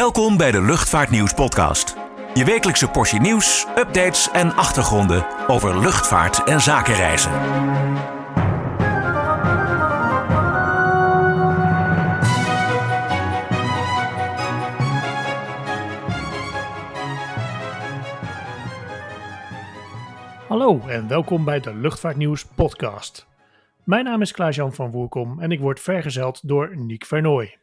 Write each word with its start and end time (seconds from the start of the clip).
Welkom 0.00 0.36
bij 0.36 0.50
de 0.50 0.62
Luchtvaartnieuws 0.62 1.34
podcast. 1.34 1.96
Je 2.34 2.44
wekelijkse 2.44 2.88
portie 2.88 3.20
nieuws, 3.20 3.66
updates 3.76 4.30
en 4.30 4.54
achtergronden 4.54 5.26
over 5.48 5.78
luchtvaart 5.78 6.44
en 6.44 6.60
zakenreizen. 6.60 7.30
Hallo 20.48 20.80
en 20.88 21.08
welkom 21.08 21.44
bij 21.44 21.60
de 21.60 21.74
Luchtvaartnieuws 21.74 22.46
podcast. 22.46 23.26
Mijn 23.84 24.04
naam 24.04 24.20
is 24.20 24.32
Klaas-Jan 24.32 24.72
van 24.72 24.90
Woerkom 24.90 25.40
en 25.40 25.50
ik 25.50 25.60
word 25.60 25.80
vergezeld 25.80 26.48
door 26.48 26.76
Niek 26.76 27.04
Vernooy. 27.04 27.59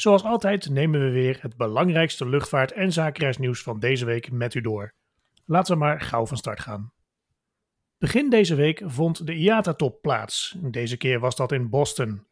Zoals 0.00 0.24
altijd 0.24 0.68
nemen 0.68 1.00
we 1.00 1.10
weer 1.10 1.38
het 1.40 1.56
belangrijkste 1.56 2.28
luchtvaart- 2.28 2.72
en 2.72 2.92
zakenreisnieuws 2.92 3.62
van 3.62 3.78
deze 3.78 4.04
week 4.04 4.30
met 4.30 4.54
u 4.54 4.60
door. 4.60 4.94
Laten 5.44 5.72
we 5.72 5.78
maar 5.78 6.00
gauw 6.00 6.26
van 6.26 6.36
start 6.36 6.60
gaan. 6.60 6.92
Begin 7.98 8.30
deze 8.30 8.54
week 8.54 8.82
vond 8.84 9.26
de 9.26 9.34
IATA-top 9.34 10.00
plaats. 10.00 10.56
Deze 10.60 10.96
keer 10.96 11.20
was 11.20 11.36
dat 11.36 11.52
in 11.52 11.70
Boston. 11.70 12.26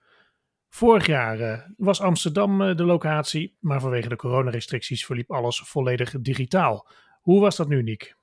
Vorig 0.69 1.07
jaar 1.07 1.41
eh, 1.41 1.69
was 1.77 2.01
Amsterdam 2.01 2.63
eh, 2.63 2.77
de 2.77 2.85
locatie, 2.85 3.57
maar 3.61 3.81
vanwege 3.81 4.09
de 4.09 4.17
coronarestricties 4.17 5.07
verliep 5.07 5.31
alles 5.31 5.61
volledig 5.61 6.21
digitaal. 6.21 6.89
Hoe 7.21 7.41
was 7.41 7.57
dat 7.57 7.69
nu, 7.69 7.83
Niek? 7.83 8.17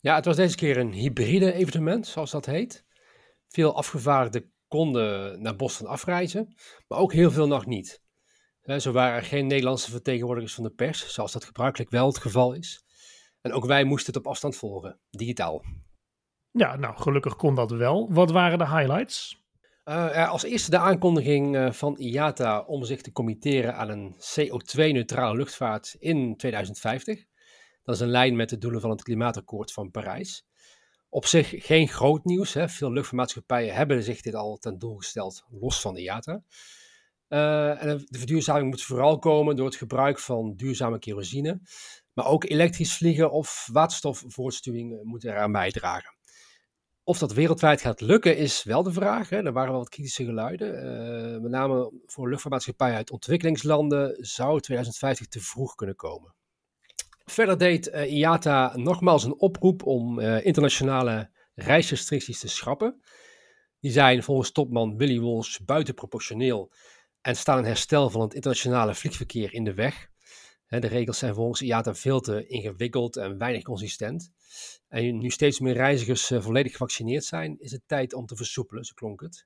Ja, 0.00 0.14
het 0.14 0.24
was 0.24 0.36
deze 0.36 0.56
keer 0.56 0.76
een 0.76 0.92
hybride 0.92 1.52
evenement, 1.52 2.06
zoals 2.06 2.30
dat 2.30 2.46
heet. 2.46 2.84
Veel 3.48 3.76
afgevaardigden 3.76 4.52
konden 4.68 5.42
naar 5.42 5.56
Boston 5.56 5.86
afreizen, 5.86 6.54
maar 6.88 6.98
ook 6.98 7.12
heel 7.12 7.30
veel 7.30 7.46
nog 7.46 7.66
niet. 7.66 8.02
Zo 8.62 8.92
waren 8.92 9.16
er 9.16 9.22
geen 9.22 9.46
Nederlandse 9.46 9.90
vertegenwoordigers 9.90 10.54
van 10.54 10.64
de 10.64 10.70
pers, 10.70 11.12
zoals 11.14 11.32
dat 11.32 11.44
gebruikelijk 11.44 11.90
wel 11.90 12.06
het 12.06 12.18
geval 12.18 12.52
is. 12.52 12.84
En 13.40 13.52
ook 13.52 13.66
wij 13.66 13.84
moesten 13.84 14.12
het 14.14 14.22
op 14.22 14.30
afstand 14.30 14.56
volgen, 14.56 15.00
digitaal. 15.10 15.64
Ja, 16.50 16.76
nou, 16.76 16.96
gelukkig 16.96 17.36
kon 17.36 17.54
dat 17.54 17.70
wel. 17.70 18.12
Wat 18.12 18.30
waren 18.30 18.58
de 18.58 18.68
highlights? 18.68 19.40
Uh, 19.84 20.30
als 20.30 20.42
eerste 20.42 20.70
de 20.70 20.78
aankondiging 20.78 21.56
uh, 21.56 21.72
van 21.72 21.96
IATA 21.96 22.60
om 22.60 22.84
zich 22.84 23.00
te 23.02 23.12
committeren 23.12 23.76
aan 23.76 23.88
een 23.88 24.14
CO2-neutrale 24.14 25.36
luchtvaart 25.36 25.96
in 25.98 26.36
2050. 26.36 27.24
Dat 27.82 27.94
is 27.94 28.00
een 28.00 28.08
lijn 28.08 28.36
met 28.36 28.48
de 28.48 28.58
doelen 28.58 28.80
van 28.80 28.90
het 28.90 29.02
klimaatakkoord 29.02 29.72
van 29.72 29.90
Parijs. 29.90 30.46
Op 31.08 31.26
zich 31.26 31.66
geen 31.66 31.88
groot 31.88 32.24
nieuws. 32.24 32.54
Hè. 32.54 32.68
Veel 32.68 32.92
luchtvaartmaatschappijen 32.92 33.74
hebben 33.74 34.02
zich 34.02 34.20
dit 34.20 34.34
al 34.34 34.56
ten 34.56 34.78
doel 34.78 34.96
gesteld, 34.96 35.44
los 35.50 35.80
van 35.80 35.96
IATA. 35.96 36.42
Uh, 37.32 37.82
en 37.82 38.04
de 38.08 38.18
verduurzaming 38.18 38.70
moet 38.70 38.82
vooral 38.82 39.18
komen 39.18 39.56
door 39.56 39.66
het 39.66 39.76
gebruik 39.76 40.18
van 40.18 40.54
duurzame 40.56 40.98
kerosine. 40.98 41.60
Maar 42.12 42.26
ook 42.26 42.44
elektrisch 42.44 42.96
vliegen 42.96 43.30
of 43.30 43.68
waterstofvoortstuwing 43.72 45.02
moeten 45.02 45.30
eraan 45.30 45.52
bijdragen. 45.52 46.16
Of 47.04 47.18
dat 47.18 47.32
wereldwijd 47.32 47.80
gaat 47.80 48.00
lukken 48.00 48.36
is 48.36 48.62
wel 48.62 48.82
de 48.82 48.92
vraag. 48.92 49.28
Hè. 49.28 49.36
Er 49.36 49.52
waren 49.52 49.70
wel 49.70 49.80
wat 49.80 49.88
kritische 49.88 50.24
geluiden. 50.24 50.84
Uh, 51.34 51.40
met 51.40 51.50
name 51.50 51.92
voor 52.06 52.28
luchtvaartmaatschappijen 52.28 52.96
uit 52.96 53.10
ontwikkelingslanden 53.10 54.16
zou 54.20 54.60
2050 54.60 55.26
te 55.26 55.40
vroeg 55.40 55.74
kunnen 55.74 55.96
komen. 55.96 56.34
Verder 57.24 57.58
deed 57.58 57.86
IATA 57.86 58.76
nogmaals 58.76 59.24
een 59.24 59.38
oproep 59.38 59.86
om 59.86 60.20
internationale 60.20 61.30
reisrestricties 61.54 62.40
te 62.40 62.48
schrappen. 62.48 63.02
Die 63.80 63.90
zijn 63.90 64.22
volgens 64.22 64.52
topman 64.52 64.96
Willy 64.96 65.20
Walsh 65.20 65.58
buitenproportioneel 65.58 66.72
en 67.22 67.36
staan 67.36 67.58
een 67.58 67.64
herstel 67.64 68.10
van 68.10 68.20
het 68.20 68.34
internationale 68.34 68.94
vliegverkeer 68.94 69.54
in 69.54 69.64
de 69.64 69.74
weg. 69.74 70.10
De 70.66 70.86
regels 70.86 71.18
zijn 71.18 71.34
volgens 71.34 71.62
IATA 71.62 71.94
veel 71.94 72.20
te 72.20 72.46
ingewikkeld 72.46 73.16
en 73.16 73.38
weinig 73.38 73.62
consistent. 73.62 74.32
En 74.88 75.18
nu 75.18 75.30
steeds 75.30 75.60
meer 75.60 75.74
reizigers 75.74 76.30
eh, 76.30 76.42
volledig 76.42 76.72
gevaccineerd 76.72 77.24
zijn, 77.24 77.56
is 77.58 77.72
het 77.72 77.82
tijd 77.86 78.14
om 78.14 78.26
te 78.26 78.36
versoepelen, 78.36 78.84
zo 78.84 78.92
klonk 78.94 79.20
het. 79.20 79.44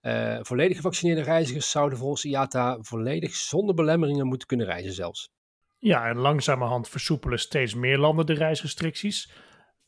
Uh, 0.00 0.38
volledig 0.42 0.76
gevaccineerde 0.76 1.22
reizigers 1.22 1.70
zouden 1.70 1.98
volgens 1.98 2.24
IATA 2.24 2.78
volledig 2.80 3.34
zonder 3.34 3.74
belemmeringen 3.74 4.26
moeten 4.26 4.48
kunnen 4.48 4.66
reizen 4.66 4.92
zelfs. 4.92 5.30
Ja, 5.78 6.08
en 6.08 6.16
langzamerhand 6.16 6.88
versoepelen 6.88 7.38
steeds 7.38 7.74
meer 7.74 7.98
landen 7.98 8.26
de 8.26 8.32
reisrestricties. 8.32 9.32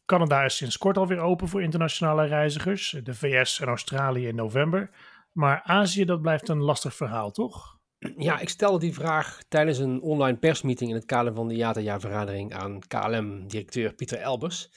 Canada 0.05 0.45
is 0.45 0.57
sinds 0.57 0.79
kort 0.79 0.97
alweer 0.97 1.19
open 1.19 1.49
voor 1.49 1.63
internationale 1.63 2.27
reizigers, 2.27 2.97
de 3.03 3.15
VS 3.15 3.61
en 3.61 3.67
Australië 3.67 4.27
in 4.27 4.35
november. 4.35 4.91
Maar 5.37 5.63
Azië, 5.63 6.05
dat 6.05 6.23
blijft 6.23 6.49
een 6.49 6.63
lastig 6.63 6.95
verhaal, 6.95 7.31
toch? 7.31 7.79
Ja, 8.17 8.39
ik 8.39 8.49
stelde 8.49 8.79
die 8.79 8.95
vraag 8.95 9.43
tijdens 9.49 9.79
een 9.79 10.03
online 10.03 10.39
persmeeting 10.39 10.91
in 10.91 10.97
het 10.97 11.05
kader 11.05 11.35
van 11.35 11.49
de 11.49 11.55
IATA-jaarvergadering 11.55 12.55
aan 12.55 12.79
KLM-directeur 12.79 13.95
Pieter 13.95 14.19
Elbers. 14.19 14.71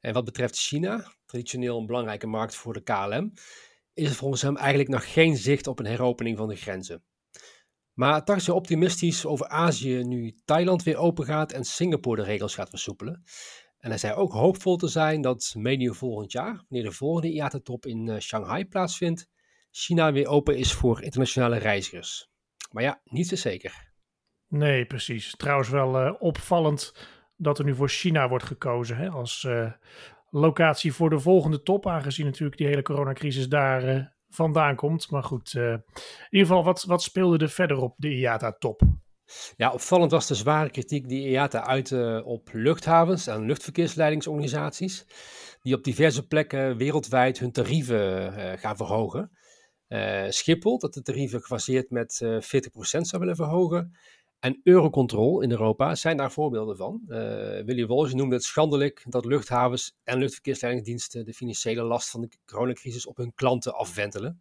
En 0.00 0.12
wat 0.12 0.24
betreft 0.24 0.58
China, 0.58 1.12
traditioneel 1.24 1.78
een 1.78 1.86
belangrijke 1.86 2.26
markt 2.26 2.54
voor 2.54 2.72
de 2.72 2.82
KLM, 2.82 3.32
is 3.94 4.08
er 4.08 4.14
volgens 4.14 4.42
hem 4.42 4.56
eigenlijk 4.56 4.88
nog 4.88 5.12
geen 5.12 5.36
zicht 5.36 5.66
op 5.66 5.78
een 5.78 5.86
heropening 5.86 6.36
van 6.36 6.48
de 6.48 6.56
grenzen. 6.56 7.04
Maar 7.92 8.22
hij 8.24 8.54
optimistisch 8.54 9.26
over 9.26 9.48
Azië 9.48 10.02
nu 10.02 10.34
Thailand 10.44 10.82
weer 10.82 10.96
open 10.96 11.24
gaat 11.24 11.52
en 11.52 11.64
Singapore 11.64 12.22
de 12.22 12.26
regels 12.28 12.54
gaat 12.54 12.70
versoepelen. 12.70 13.22
En 13.78 13.88
hij 13.90 13.98
zei 13.98 14.14
ook 14.14 14.32
hoopvol 14.32 14.76
te 14.76 14.88
zijn 14.88 15.20
dat 15.20 15.54
medio 15.56 15.92
volgend 15.92 16.32
jaar, 16.32 16.64
wanneer 16.68 16.88
de 16.88 16.96
volgende 16.96 17.32
IATA-top 17.32 17.86
in 17.86 18.08
eh, 18.08 18.20
Shanghai 18.20 18.66
plaatsvindt, 18.66 19.32
China 19.76 20.12
weer 20.12 20.26
open 20.26 20.56
is 20.56 20.72
voor 20.72 21.02
internationale 21.02 21.56
reizigers. 21.56 22.30
Maar 22.70 22.82
ja, 22.82 23.00
niet 23.04 23.28
zo 23.28 23.36
zeker. 23.36 23.92
Nee, 24.48 24.86
precies. 24.86 25.36
Trouwens 25.36 25.68
wel 25.68 26.06
uh, 26.06 26.14
opvallend 26.18 26.94
dat 27.36 27.58
er 27.58 27.64
nu 27.64 27.74
voor 27.74 27.88
China 27.88 28.28
wordt 28.28 28.44
gekozen 28.44 28.96
hè, 28.96 29.08
als 29.08 29.42
uh, 29.42 29.72
locatie 30.30 30.92
voor 30.92 31.10
de 31.10 31.18
volgende 31.18 31.62
top, 31.62 31.86
aangezien 31.86 32.26
natuurlijk 32.26 32.58
die 32.58 32.66
hele 32.66 32.82
coronacrisis 32.82 33.48
daar 33.48 33.88
uh, 33.88 34.04
vandaan 34.28 34.76
komt. 34.76 35.10
Maar 35.10 35.22
goed, 35.22 35.54
in 35.54 35.82
ieder 36.30 36.46
geval, 36.46 36.64
wat, 36.64 36.84
wat 36.84 37.02
speelde 37.02 37.44
er 37.44 37.50
verder 37.50 37.76
op 37.76 37.94
de 37.96 38.10
IATA-top? 38.10 38.82
Ja, 39.56 39.72
opvallend 39.72 40.10
was 40.10 40.26
de 40.26 40.34
zware 40.34 40.70
kritiek 40.70 41.08
die 41.08 41.28
IATA 41.28 41.66
uitte 41.66 42.22
op 42.24 42.48
luchthavens 42.52 43.26
en 43.26 43.46
luchtverkeersleidingsorganisaties, 43.46 45.06
die 45.62 45.74
op 45.74 45.84
diverse 45.84 46.26
plekken 46.26 46.76
wereldwijd 46.76 47.38
hun 47.38 47.52
tarieven 47.52 48.58
gaan 48.58 48.76
verhogen. 48.76 49.30
Uh, 49.88 50.24
Schiphol, 50.28 50.78
dat 50.78 50.94
de 50.94 51.02
tarieven 51.02 51.40
gefaseerd 51.40 51.90
met 51.90 52.20
uh, 52.22 52.40
40% 52.40 52.40
zou 52.80 53.18
willen 53.18 53.36
verhogen. 53.36 53.96
En 54.38 54.60
Eurocontrol 54.62 55.40
in 55.40 55.50
Europa 55.50 55.94
zijn 55.94 56.16
daar 56.16 56.32
voorbeelden 56.32 56.76
van. 56.76 57.00
Uh, 57.08 57.16
Willy 57.64 57.86
Walsh 57.86 58.12
noemde 58.12 58.34
het 58.34 58.44
schandelijk 58.44 59.04
dat 59.08 59.24
luchthavens 59.24 59.96
en 60.04 60.18
luchtverkeersleidingsdiensten 60.18 61.24
de 61.24 61.32
financiële 61.32 61.82
last 61.82 62.10
van 62.10 62.20
de 62.20 62.28
coronacrisis 62.46 63.06
op 63.06 63.16
hun 63.16 63.34
klanten 63.34 63.74
afwentelen. 63.74 64.40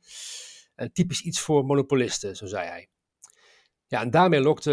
En 0.75 0.91
typisch 0.91 1.21
iets 1.21 1.39
voor 1.39 1.65
monopolisten, 1.65 2.35
zo 2.35 2.45
zei 2.45 2.67
hij. 2.67 2.87
Ja, 3.87 4.01
en 4.01 4.11
daarmee 4.11 4.41
lokte 4.41 4.71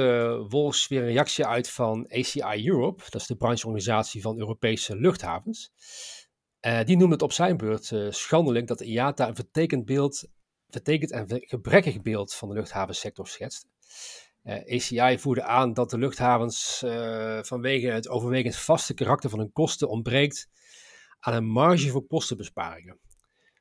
Walsh 0.48 0.88
weer 0.88 1.00
een 1.00 1.06
reactie 1.06 1.46
uit 1.46 1.70
van 1.70 2.06
ACI 2.08 2.68
Europe, 2.68 3.02
dat 3.10 3.20
is 3.20 3.26
de 3.26 3.36
brancheorganisatie 3.36 4.22
van 4.22 4.38
Europese 4.38 4.96
luchthavens. 4.96 5.72
Die 6.60 6.96
noemde 6.96 7.14
het 7.14 7.22
op 7.22 7.32
zijn 7.32 7.56
beurt 7.56 7.90
uh, 7.90 8.10
schandelijk 8.10 8.66
dat 8.66 8.80
IATA 8.80 9.28
een 9.28 9.34
vertekend 9.34 9.84
beeld 9.84 10.28
vertekend 10.70 11.10
en 11.10 11.26
gebrekkig 11.28 12.02
beeld 12.02 12.34
van 12.34 12.48
de 12.48 12.54
luchthavensector 12.54 13.28
schetst. 13.28 13.66
Eh, 14.42 14.76
ACI 14.76 15.18
voerde 15.18 15.42
aan 15.42 15.72
dat 15.72 15.90
de 15.90 15.98
luchthavens 15.98 16.82
uh, 16.84 17.38
vanwege 17.42 17.86
het 17.86 18.08
overwegend 18.08 18.56
vaste 18.56 18.94
karakter 18.94 19.30
van 19.30 19.38
hun 19.38 19.52
kosten 19.52 19.88
ontbreekt 19.88 20.48
aan 21.18 21.34
een 21.34 21.46
marge 21.46 21.90
voor 21.90 22.06
kostenbesparingen. 22.06 22.98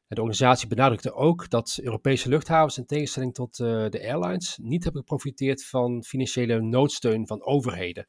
De 0.08 0.22
organisatie 0.22 0.68
benadrukte 0.68 1.14
ook 1.14 1.50
dat 1.50 1.80
Europese 1.82 2.30
luchthavens 2.30 2.78
in 2.78 2.86
tegenstelling 2.86 3.34
tot 3.34 3.60
uh, 3.60 3.68
de 3.90 4.00
airlines 4.02 4.58
niet 4.62 4.84
hebben 4.84 5.02
geprofiteerd 5.02 5.66
van 5.66 6.04
financiële 6.04 6.62
noodsteun 6.62 7.28
van 7.28 7.46
overheden. 7.46 8.08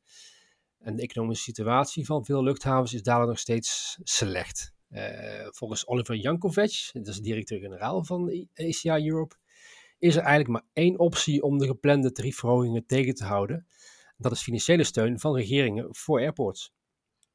En 0.79 0.97
de 0.97 1.03
economische 1.03 1.45
situatie 1.45 2.07
van 2.07 2.25
veel 2.25 2.43
luchthavens 2.43 2.95
is 2.95 3.03
daardoor 3.03 3.29
nog 3.29 3.39
steeds 3.39 3.99
slecht. 4.03 4.73
Uh, 4.91 5.47
volgens 5.51 5.87
Oliver 5.87 6.17
Jankovic, 6.17 6.91
dat 6.93 7.07
is 7.07 7.17
de 7.17 7.23
directeur-generaal 7.23 8.05
van 8.05 8.47
ACI 8.55 9.09
Europe, 9.09 9.37
is 9.99 10.17
er 10.17 10.23
eigenlijk 10.23 10.49
maar 10.49 10.71
één 10.73 10.99
optie 10.99 11.43
om 11.43 11.59
de 11.59 11.67
geplande 11.67 12.13
tariefverhogingen 12.13 12.87
tegen 12.87 13.15
te 13.15 13.25
houden. 13.25 13.67
Dat 14.17 14.33
is 14.33 14.43
financiële 14.43 14.85
steun 14.85 15.19
van 15.19 15.35
regeringen 15.35 15.87
voor 15.91 16.19
airports. 16.21 16.73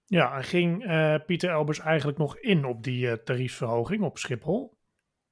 Ja, 0.06 0.38
en 0.38 0.44
ging 0.44 0.86
uh, 0.86 1.16
Pieter 1.26 1.50
Elbers 1.50 1.80
eigenlijk 1.80 2.18
nog 2.18 2.38
in 2.38 2.66
op 2.66 2.84
die 2.84 3.06
uh, 3.06 3.14
tariefverhoging 3.14 4.04
op 4.04 4.18
Schiphol? 4.18 4.78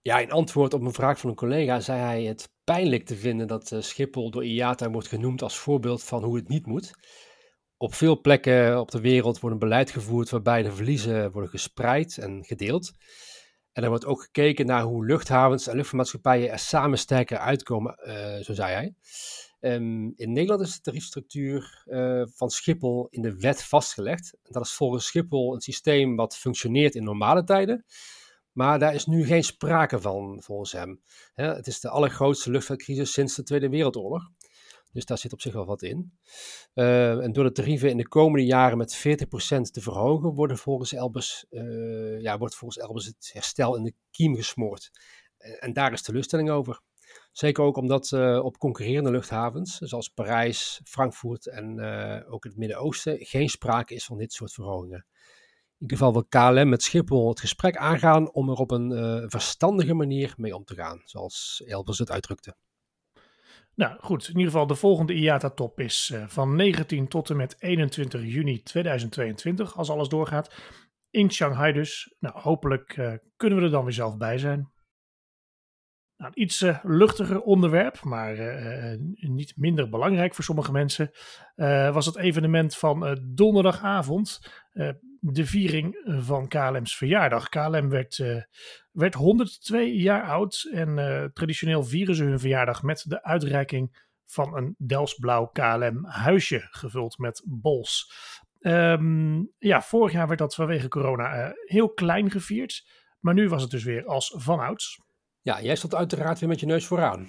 Ja, 0.02 0.20
in 0.20 0.32
antwoord 0.32 0.74
op 0.74 0.82
een 0.82 0.94
vraag 0.94 1.20
van 1.20 1.30
een 1.30 1.36
collega 1.36 1.80
zei 1.80 2.00
hij 2.00 2.24
het 2.24 2.52
pijnlijk 2.64 3.06
te 3.06 3.16
vinden 3.16 3.48
dat 3.48 3.76
Schiphol 3.80 4.32
door 4.32 4.46
IATA 4.46 4.90
wordt 4.92 5.08
genoemd 5.08 5.42
als 5.42 5.58
voorbeeld 5.58 6.04
van 6.04 6.24
hoe 6.24 6.36
het 6.36 6.48
niet 6.48 6.66
moet. 6.66 6.94
Op 7.78 7.94
veel 7.94 8.22
plekken 8.22 8.80
op 8.80 8.92
de 8.92 9.02
wereld 9.02 9.40
wordt 9.40 9.56
een 9.56 9.68
beleid 9.68 9.92
gevoerd 9.92 10.30
waarbij 10.30 10.64
de 10.64 10.72
verliezen 10.72 11.32
worden 11.32 11.50
gespreid 11.50 12.18
en 12.18 12.44
gedeeld. 12.44 12.92
En 13.72 13.84
er 13.84 13.90
wordt 13.90 14.06
ook 14.06 14.22
gekeken 14.22 14.66
naar 14.66 14.84
hoe 14.84 15.06
luchthavens 15.06 15.68
en 15.68 15.76
luchtvaartmaatschappijen 15.76 16.52
er 16.52 16.60
samen 16.60 16.98
sterker 16.98 17.38
uitkomen, 17.38 18.00
uh, 18.08 18.44
zo 18.44 18.54
zei 18.54 18.74
hij. 18.74 18.96
Ehm, 19.60 20.12
in 20.16 20.32
Nederland 20.32 20.62
is 20.62 20.76
de 20.76 20.82
tariefstructuur 20.82 21.84
uh, 21.86 22.24
van 22.26 22.50
Schiphol 22.50 23.08
in 23.10 23.22
de 23.22 23.36
wet 23.38 23.64
vastgelegd. 23.64 24.38
Dat 24.44 24.66
is 24.66 24.74
volgens 24.74 25.06
Schiphol 25.06 25.54
een 25.54 25.62
systeem 25.62 26.16
wat 26.16 26.38
functioneert 26.38 26.96
in 26.96 27.04
normale 27.04 27.44
tijden. 27.44 27.86
Maar 28.52 28.80
daar 28.80 28.94
is 28.94 29.06
nu 29.06 29.26
geen 29.26 29.44
sprake 29.44 30.02
van, 30.02 30.42
volgens 30.44 30.72
hem. 30.72 31.02
het 31.34 31.68
is 31.68 31.80
de 31.80 31.90
allergrootste 31.90 32.52
luchtvaartcrisis 32.52 33.12
sinds 33.12 33.36
de 33.36 33.44
Tweede 33.44 33.70
Wereldoorlog. 33.70 34.30
Dus 34.94 35.06
daar 35.06 35.18
zit 35.18 35.34
op 35.34 35.42
zich 35.42 35.54
wel 35.54 35.66
wat 35.66 35.82
in. 35.82 36.14
Uh, 36.74 37.24
en 37.24 37.32
door 37.32 37.44
de 37.44 37.52
tarieven 37.52 37.90
in 37.90 37.98
de 37.98 38.08
komende 38.08 38.46
jaren 38.46 38.78
met 38.78 38.98
40% 38.98 39.00
te 39.72 39.82
verhogen, 39.82 40.34
worden 40.34 40.58
volgens 40.58 40.94
Elbers, 40.94 41.46
uh, 41.50 42.22
ja, 42.22 42.38
wordt 42.38 42.56
volgens 42.56 42.84
Elbers 42.84 43.06
het 43.06 43.30
herstel 43.34 43.76
in 43.76 43.84
de 43.84 43.94
kiem 44.12 44.36
gesmoord. 44.36 44.92
En, 45.38 45.74
daar 45.74 45.94
is 45.94 46.02
teleurstelling 46.02 46.50
over. 46.50 46.82
Zeker 47.32 47.64
ook 47.64 47.78
omdat 47.78 48.12
uh, 48.12 48.44
op 48.44 48.58
concurrerende 48.58 49.12
luchthavens, 49.12 49.78
zoals 49.78 50.10
Parijs, 50.10 50.82
Frankfurt 50.84 51.48
en 51.48 51.82
ook 52.26 52.44
het 52.44 52.58
Midden-Oosten, 52.58 53.18
geen 53.20 53.50
sprake 53.50 53.94
is 53.94 54.06
van 54.06 54.18
dit 54.18 54.34
soort 54.34 54.54
verhogingen. 54.54 55.06
In 55.78 55.90
ieder 55.90 55.98
geval 55.98 56.14
wil 56.14 56.26
KLM 56.26 56.70
met 56.70 56.84
Schiphol 56.84 57.30
het 57.30 57.40
gesprek 57.40 57.78
aangaan 57.78 58.34
om 58.34 58.50
er 58.50 58.56
op 58.56 58.72
een 58.72 59.30
verstandige 59.30 59.94
manier 59.94 60.34
mee 60.38 60.56
om 60.56 60.64
te 60.64 60.76
gaan, 60.76 61.02
zoals 61.06 61.64
Elbers 61.66 61.98
het 61.98 62.12
uitdrukte. 62.12 62.56
Nou 63.76 63.98
goed, 64.00 64.28
in 64.28 64.38
ieder 64.38 64.52
geval 64.52 64.68
de 64.68 64.76
volgende 64.76 65.14
IATA-top 65.14 65.80
is 65.80 66.12
uh, 66.14 66.24
van 66.28 66.56
19 66.56 67.08
tot 67.08 67.30
en 67.30 67.36
met 67.36 67.56
21 67.60 68.22
juni 68.24 68.64
2022, 68.64 69.78
als 69.78 69.90
alles 69.90 70.08
doorgaat. 70.08 70.54
In 71.10 71.32
Shanghai 71.32 71.74
dus. 71.74 72.16
Nou, 72.20 72.40
hopelijk 72.40 72.98
uh, 72.98 73.14
kunnen 73.36 73.60
we 73.60 73.66
er 73.66 73.72
dan 73.72 73.84
weer 73.84 73.94
zelf 73.94 74.18
bij 74.18 74.38
zijn. 74.38 74.73
Nou, 76.24 76.36
een 76.36 76.42
iets 76.42 76.62
uh, 76.62 76.80
luchtiger 76.84 77.42
onderwerp, 77.42 78.04
maar 78.04 78.38
niet 79.16 79.54
minder 79.58 79.90
belangrijk 79.90 80.34
voor 80.34 80.44
sommige 80.44 80.72
mensen, 80.72 81.12
was 81.94 82.06
het 82.06 82.18
evenement 82.18 82.76
van 82.76 83.20
donderdagavond 83.22 84.40
de 85.20 85.46
viering 85.46 86.02
van 86.06 86.48
KLM's 86.48 86.96
verjaardag. 86.96 87.50
KLM 87.50 87.90
werd, 87.90 88.24
werd 88.92 89.14
102 89.14 89.96
jaar 89.96 90.24
oud 90.24 90.70
en 90.72 91.32
traditioneel 91.34 91.84
vieren 91.84 92.16
ze 92.16 92.24
hun 92.24 92.40
verjaardag 92.40 92.84
met 92.84 93.06
de 93.08 93.24
uitreiking 93.24 94.08
van 94.26 94.56
een 94.56 94.76
Delsblauw 94.78 95.46
KLM 95.46 96.06
huisje 96.06 96.68
gevuld 96.70 97.18
met 97.18 97.44
bols. 97.46 98.14
Um, 98.60 99.52
ja, 99.58 99.82
vorig 99.82 100.12
jaar 100.12 100.28
werd 100.28 100.40
dat 100.40 100.56
vanwege 100.56 100.88
corona 100.88 101.54
heel 101.66 101.90
klein 101.90 102.32
gevierd, 102.32 102.88
maar 103.20 103.34
nu 103.34 103.50
was 103.50 103.62
het 103.62 103.72
dus 103.72 103.84
weer 103.84 104.06
als 104.06 104.36
vanouds. 104.38 105.02
Ja, 105.44 105.62
jij 105.62 105.76
stond 105.76 105.96
uiteraard 105.96 106.40
weer 106.40 106.50
met 106.50 106.60
je 106.60 106.66
neus 106.66 106.86
vooraan. 106.86 107.28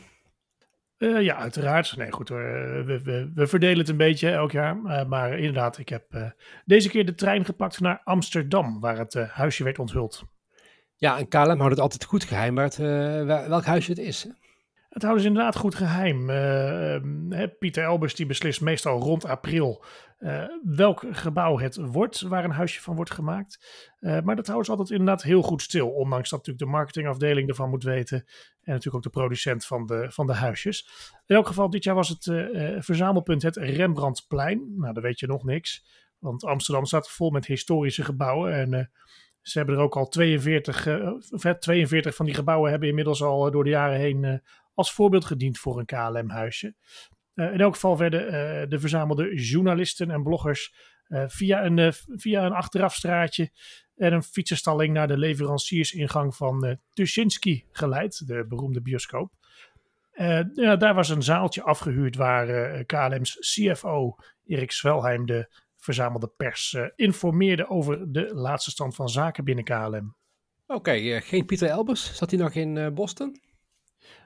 Uh, 0.99 1.23
ja, 1.23 1.37
uiteraard. 1.37 1.97
Nee, 1.97 2.13
goed 2.13 2.29
We, 2.29 3.01
we, 3.05 3.31
we, 3.35 3.47
verdelen 3.47 3.79
het 3.79 3.89
een 3.89 3.97
beetje 3.97 4.31
elk 4.31 4.53
jaar. 4.53 4.77
Uh, 4.77 5.05
maar 5.05 5.39
inderdaad, 5.39 5.79
ik 5.79 5.89
heb 5.89 6.15
uh, 6.15 6.31
deze 6.65 6.89
keer 6.89 7.07
de 7.07 7.15
trein 7.15 7.45
gepakt 7.45 7.81
naar 7.81 8.01
Amsterdam, 8.05 8.81
waar 8.81 8.99
het 8.99 9.15
huisje 9.15 9.65
werd 9.65 9.79
onthuld. 9.79 10.25
Ja, 10.97 11.19
en 11.19 11.29
KLM 11.29 11.59
houdt 11.59 11.71
het 11.71 11.81
altijd 11.81 12.05
goed 12.05 12.25
geheim, 12.25 12.55
maar 12.55 12.65
het, 12.65 12.77
welk 13.49 13.65
huisje 13.65 13.91
het 13.91 14.01
is. 14.01 14.29
Het 14.95 15.03
houden 15.03 15.23
ze 15.23 15.29
inderdaad 15.29 15.57
goed 15.57 15.75
geheim. 15.75 16.31
Uh, 16.31 17.43
Pieter 17.59 17.85
Elbers 17.85 18.15
die 18.15 18.27
beslist 18.27 18.61
meestal 18.61 19.01
rond 19.01 19.25
april 19.25 19.85
uh, 20.19 20.45
welk 20.63 21.05
gebouw 21.11 21.59
het 21.59 21.77
wordt 21.77 22.21
waar 22.21 22.45
een 22.45 22.51
huisje 22.51 22.81
van 22.83 22.97
wordt 22.97 23.11
gemaakt. 23.11 23.67
Uh, 24.01 24.21
maar 24.21 24.37
dat 24.37 24.47
houden 24.47 24.65
ze 24.67 24.71
altijd 24.71 24.91
inderdaad 24.91 25.23
heel 25.23 25.43
goed 25.43 25.63
stil. 25.63 25.89
Ondanks 25.89 26.31
dat 26.31 26.39
natuurlijk 26.39 26.65
de 26.65 26.77
marketingafdeling 26.77 27.49
ervan 27.49 27.71
moet 27.71 27.83
weten. 27.83 28.19
En 28.19 28.73
natuurlijk 28.73 28.95
ook 28.95 29.03
de 29.13 29.19
producent 29.19 29.67
van 29.67 29.87
de, 29.87 30.07
van 30.11 30.27
de 30.27 30.35
huisjes. 30.35 30.89
In 31.27 31.37
elk 31.37 31.47
geval, 31.47 31.71
dit 31.71 31.85
jaar 31.85 31.95
was 31.95 32.09
het 32.09 32.25
verzamelpunt 32.85 33.43
het 33.43 33.57
Rembrandtplein. 33.57 34.75
Nou, 34.77 34.95
daar 34.95 35.03
weet 35.03 35.21
je 35.21 35.27
nog 35.27 35.45
niks. 35.45 35.85
Want 36.19 36.45
Amsterdam 36.45 36.85
staat 36.85 37.11
vol 37.11 37.31
met 37.31 37.47
historische 37.47 38.05
gebouwen. 38.05 38.53
En 38.53 38.91
ze 39.41 39.59
hebben 39.59 39.77
er 39.77 39.83
ook 39.83 39.97
al 39.97 40.09
42, 40.09 40.89
42 41.59 42.15
van 42.15 42.27
die 42.27 42.35
gebouwen 42.35 42.71
hebben 42.71 42.89
inmiddels 42.89 43.23
al 43.23 43.51
door 43.51 43.65
de 43.65 43.71
jaren 43.71 43.99
heen 43.99 44.43
als 44.75 44.93
voorbeeld 44.93 45.25
gediend 45.25 45.59
voor 45.59 45.79
een 45.79 45.87
KLM-huisje. 45.87 46.75
Uh, 47.35 47.53
in 47.53 47.61
elk 47.61 47.75
geval 47.75 47.99
werden 47.99 48.25
uh, 48.25 48.69
de 48.69 48.79
verzamelde 48.79 49.35
journalisten 49.35 50.11
en 50.11 50.23
bloggers 50.23 50.75
uh, 51.09 51.25
via, 51.27 51.65
een, 51.65 51.93
via 51.93 52.47
een 52.47 52.53
achterafstraatje 52.53 53.51
en 53.97 54.13
een 54.13 54.23
fietsenstalling 54.23 54.93
naar 54.93 55.09
de 55.09 55.19
leveranciersingang 55.19 56.37
van 56.37 56.79
Tuschinski 56.93 57.65
geleid, 57.71 58.27
de 58.27 58.47
beroemde 58.49 58.83
bioscoop. 58.83 59.33
ja, 60.55 60.77
daar 60.77 60.95
was 60.95 61.09
een 61.09 61.23
zaaltje 61.23 61.63
afgehuurd 61.63 62.17
waar 62.17 62.85
KLM's 62.85 63.37
CFO 63.39 64.17
Erik 64.47 64.71
Swelheim 64.71 65.27
de 65.27 65.49
verzamelde 65.77 66.33
pers 66.37 66.77
informeerde 66.97 67.69
over 67.69 68.13
de 68.13 68.35
laatste 68.35 68.71
stand 68.71 68.95
van 68.95 69.09
zaken 69.09 69.45
binnen 69.45 69.65
KLM. 69.65 70.17
Oké, 70.67 71.21
geen 71.21 71.47
Pieter 71.47 71.69
Elbers. 71.69 72.17
Zat 72.17 72.31
hij 72.31 72.41
nog 72.41 72.55
in 72.55 72.95
Boston? 72.95 73.41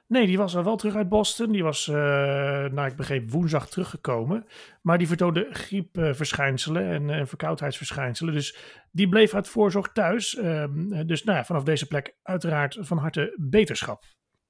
Nee, 0.08 0.26
die 0.26 0.38
was 0.38 0.56
al 0.56 0.64
wel 0.64 0.76
terug 0.76 0.94
uit 0.94 1.08
Boston. 1.08 1.52
Die 1.52 1.62
was, 1.62 1.86
uh, 1.86 2.86
ik 2.86 2.96
begreep, 2.96 3.30
woensdag 3.30 3.68
teruggekomen. 3.68 4.46
Maar 4.82 4.98
die 4.98 5.06
vertoonde 5.06 5.46
griepverschijnselen 5.50 6.90
en, 6.90 7.10
en 7.10 7.28
verkoudheidsverschijnselen. 7.28 8.34
Dus 8.34 8.56
die 8.90 9.08
bleef 9.08 9.34
uit 9.34 9.48
voorzorg 9.48 9.92
thuis. 9.92 10.36
Ehm, 10.36 11.06
dus 11.06 11.24
nou 11.24 11.44
vanaf 11.44 11.62
deze 11.62 11.86
plek 11.86 12.16
uiteraard 12.22 12.76
van 12.80 12.98
harte 12.98 13.34
beterschap. 13.36 14.04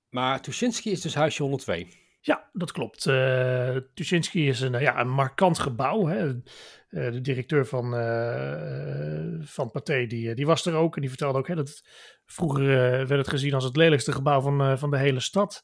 Maar 0.08 0.40
Tuschinski 0.40 0.90
is 0.90 1.00
dus 1.00 1.14
huisje 1.14 1.42
102. 1.42 2.07
Ja, 2.20 2.48
dat 2.52 2.72
klopt. 2.72 3.06
Uh, 3.06 3.76
Tuschinski 3.94 4.48
is 4.48 4.60
een, 4.60 4.80
ja, 4.80 5.00
een 5.00 5.10
markant 5.10 5.58
gebouw. 5.58 6.06
Hè. 6.06 6.28
Eh, 6.88 7.12
de 7.12 7.20
directeur 7.20 7.66
van, 7.66 7.94
uh, 7.94 9.40
van 9.40 9.70
Pathé, 9.70 10.06
die, 10.06 10.34
die 10.34 10.46
was 10.46 10.66
er 10.66 10.74
ook. 10.74 10.94
En 10.94 11.00
die 11.00 11.10
vertelde 11.10 11.38
ook 11.38 11.48
hè, 11.48 11.54
dat 11.54 11.68
het, 11.68 11.88
vroeger 12.24 12.66
werd 13.06 13.08
het 13.08 13.28
gezien 13.28 13.54
als 13.54 13.64
het 13.64 13.76
lelijkste 13.76 14.12
gebouw 14.12 14.40
van, 14.40 14.78
van 14.78 14.90
de 14.90 14.98
hele 14.98 15.20
stad. 15.20 15.62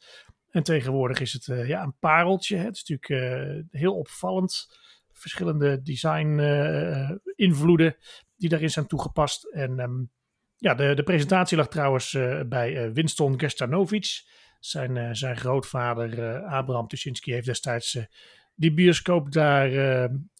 En 0.50 0.62
tegenwoordig 0.62 1.20
is 1.20 1.32
het 1.32 1.66
ja, 1.66 1.82
een 1.82 1.96
pareltje. 1.98 2.56
Hè. 2.56 2.64
Het 2.64 2.76
is 2.76 2.84
natuurlijk 2.84 3.68
heel 3.70 3.94
opvallend. 3.94 4.66
Verschillende 5.12 5.82
design 5.82 6.38
invloeden 7.34 7.96
die 8.36 8.48
daarin 8.48 8.70
zijn 8.70 8.86
toegepast. 8.86 9.44
En 9.44 9.78
um, 9.78 10.10
ja, 10.56 10.74
de, 10.74 10.94
de 10.94 11.02
presentatie 11.02 11.56
lag 11.56 11.68
trouwens 11.68 12.18
bij 12.46 12.92
Winston 12.92 13.38
Gerstanovic. 13.38 14.22
Zijn, 14.64 15.16
zijn 15.16 15.37
grootvader 15.37 16.43
Abraham 16.43 16.87
Tuschinski 16.87 17.32
heeft 17.32 17.46
destijds 17.46 17.99
die 18.55 18.75
bioscoop 18.75 19.32
daar 19.32 19.70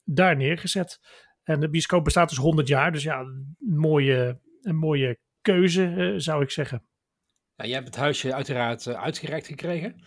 daar 0.05 0.37
neergezet. 0.37 1.01
En 1.43 1.61
de 1.61 1.71
bioscoop 1.71 2.05
bestaat 2.05 2.29
dus 2.29 2.39
100 2.39 2.69
jaar. 2.69 2.93
Dus 2.93 3.03
ja, 3.03 3.19
een 3.19 3.57
mooie, 3.59 4.41
een 4.63 4.77
mooie 4.77 5.19
keuze 5.41 6.15
zou 6.17 6.43
ik 6.43 6.51
zeggen. 6.51 6.83
Ja, 7.55 7.65
jij 7.65 7.75
hebt 7.75 7.87
het 7.87 7.97
huisje 7.97 8.35
uiteraard 8.35 8.89
uitgereikt 8.89 9.47
gekregen. 9.47 10.05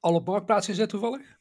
Al 0.00 0.14
op 0.14 0.26
marktplaats 0.26 0.66
gezet 0.66 0.88
toevallig? 0.88 1.34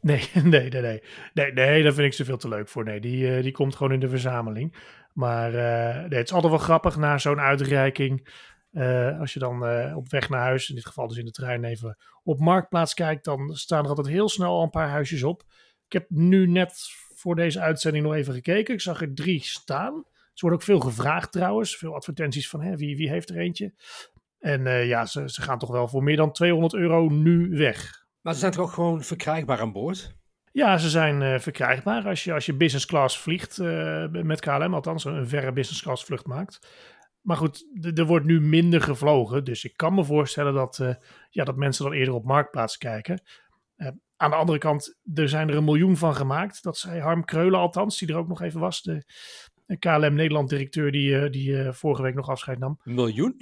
Nee, 0.00 0.28
nee, 0.44 0.68
nee, 0.68 0.80
nee. 0.80 1.02
Nee, 1.34 1.52
nee 1.52 1.82
daar 1.82 1.92
vind 1.92 2.06
ik 2.06 2.12
ze 2.12 2.24
veel 2.24 2.36
te 2.36 2.48
leuk 2.48 2.68
voor. 2.68 2.84
Nee, 2.84 3.00
die, 3.00 3.36
uh, 3.36 3.42
die 3.42 3.52
komt 3.52 3.76
gewoon 3.76 3.92
in 3.92 4.00
de 4.00 4.08
verzameling. 4.08 4.76
Maar 5.12 5.50
nee, 6.08 6.18
het 6.18 6.26
is 6.26 6.32
altijd 6.32 6.52
wel 6.52 6.62
grappig 6.62 6.96
na 6.96 7.18
zo'n 7.18 7.40
uitreiking. 7.40 8.28
Als 9.18 9.32
je 9.32 9.38
dan 9.38 9.54
op 9.94 10.08
weg 10.08 10.28
naar 10.28 10.40
huis, 10.40 10.68
in 10.68 10.74
dit 10.74 10.86
geval 10.86 11.08
dus 11.08 11.16
in 11.16 11.24
de 11.24 11.30
trein, 11.30 11.64
even 11.64 11.96
op 12.22 12.38
marktplaats 12.38 12.94
kijkt, 12.94 13.24
dan 13.24 13.54
staan 13.54 13.82
er 13.82 13.88
altijd 13.88 14.08
heel 14.08 14.28
snel 14.28 14.50
al 14.50 14.62
een 14.62 14.70
paar 14.70 14.88
huisjes 14.88 15.22
op. 15.22 15.42
Ik 15.86 15.92
heb 15.92 16.10
nu 16.10 16.46
net 16.46 16.72
voor 17.14 17.34
deze 17.34 17.60
uitzending 17.60 18.04
nog 18.04 18.14
even 18.14 18.34
gekeken. 18.34 18.74
Ik 18.74 18.80
zag 18.80 19.00
er 19.00 19.14
drie 19.14 19.42
staan. 19.42 20.04
Ze 20.32 20.46
worden 20.46 20.58
ook 20.58 20.64
veel 20.64 20.80
gevraagd 20.80 21.32
trouwens. 21.32 21.76
Veel 21.76 21.94
advertenties 21.94 22.48
van 22.48 22.62
hè, 22.62 22.76
wie, 22.76 22.96
wie 22.96 23.08
heeft 23.08 23.30
er 23.30 23.38
eentje. 23.38 23.74
En 24.38 24.66
uh, 24.66 24.86
ja, 24.86 25.06
ze, 25.06 25.30
ze 25.30 25.42
gaan 25.42 25.58
toch 25.58 25.70
wel 25.70 25.88
voor 25.88 26.02
meer 26.02 26.16
dan 26.16 26.32
200 26.32 26.74
euro 26.74 27.08
nu 27.08 27.56
weg. 27.56 28.06
Maar 28.20 28.32
ze 28.32 28.38
zijn 28.38 28.52
toch 28.52 28.62
ook 28.62 28.72
gewoon 28.72 29.02
verkrijgbaar 29.02 29.60
aan 29.60 29.72
boord? 29.72 30.16
Ja, 30.52 30.78
ze 30.78 30.88
zijn 30.88 31.22
uh, 31.22 31.38
verkrijgbaar 31.38 32.06
als 32.06 32.24
je, 32.24 32.32
als 32.32 32.46
je 32.46 32.54
business 32.54 32.86
class 32.86 33.18
vliegt 33.18 33.58
uh, 33.58 34.06
met 34.08 34.40
KLM, 34.40 34.74
althans 34.74 35.04
een 35.04 35.28
verre 35.28 35.52
business 35.52 35.82
class 35.82 36.04
vlucht 36.04 36.26
maakt. 36.26 36.68
Maar 37.20 37.36
goed, 37.36 37.66
er 37.94 38.06
wordt 38.06 38.26
nu 38.26 38.40
minder 38.40 38.80
gevlogen, 38.80 39.44
dus 39.44 39.64
ik 39.64 39.76
kan 39.76 39.94
me 39.94 40.04
voorstellen 40.04 40.54
dat, 40.54 40.78
uh, 40.78 40.94
ja, 41.30 41.44
dat 41.44 41.56
mensen 41.56 41.84
dan 41.84 41.92
eerder 41.92 42.14
op 42.14 42.24
marktplaats 42.24 42.78
kijken. 42.78 43.22
Aan 44.16 44.30
de 44.30 44.36
andere 44.36 44.58
kant, 44.58 44.98
er 45.14 45.28
zijn 45.28 45.48
er 45.48 45.56
een 45.56 45.64
miljoen 45.64 45.96
van 45.96 46.14
gemaakt. 46.14 46.62
Dat 46.62 46.78
zei 46.78 47.00
Harm 47.00 47.24
Kreulen 47.24 47.58
althans, 47.58 47.98
die 47.98 48.08
er 48.08 48.16
ook 48.16 48.28
nog 48.28 48.42
even 48.42 48.60
was. 48.60 48.82
De 48.82 49.04
KLM 49.78 50.14
Nederland-directeur 50.14 50.92
die, 50.92 51.18
eh, 51.18 51.30
die 51.30 51.72
vorige 51.72 52.02
week 52.02 52.14
nog 52.14 52.28
afscheid 52.28 52.58
nam. 52.58 52.80
Een 52.84 52.94
miljoen? 52.94 53.36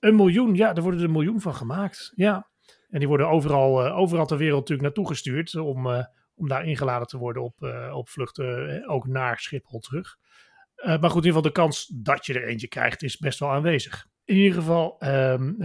Een 0.00 0.16
miljoen, 0.16 0.54
ja, 0.54 0.74
er 0.74 0.82
worden 0.82 1.00
er 1.00 1.06
een 1.06 1.12
miljoen 1.12 1.40
van 1.40 1.54
gemaakt. 1.54 2.12
Ja. 2.14 2.48
En 2.88 2.98
die 2.98 3.08
worden 3.08 3.28
overal, 3.28 3.92
overal 3.92 4.26
ter 4.26 4.36
wereld 4.36 4.58
natuurlijk 4.58 4.82
naartoe 4.82 5.08
gestuurd 5.08 5.54
om, 5.54 5.86
om 6.34 6.48
daar 6.48 6.66
ingeladen 6.66 7.06
te 7.06 7.18
worden 7.18 7.42
op, 7.42 7.62
op 7.92 8.08
vluchten, 8.08 8.88
ook 8.88 9.06
naar 9.06 9.38
Schiphol 9.38 9.78
terug. 9.78 10.16
Maar 10.84 11.10
goed, 11.10 11.24
in 11.24 11.26
ieder 11.26 11.26
geval 11.26 11.42
de 11.42 11.52
kans 11.52 11.90
dat 11.94 12.26
je 12.26 12.34
er 12.34 12.46
eentje 12.46 12.68
krijgt 12.68 13.02
is 13.02 13.16
best 13.16 13.38
wel 13.38 13.50
aanwezig. 13.50 14.06
In 14.24 14.36
ieder 14.36 14.58
geval, 14.58 14.96
um, 15.04 15.56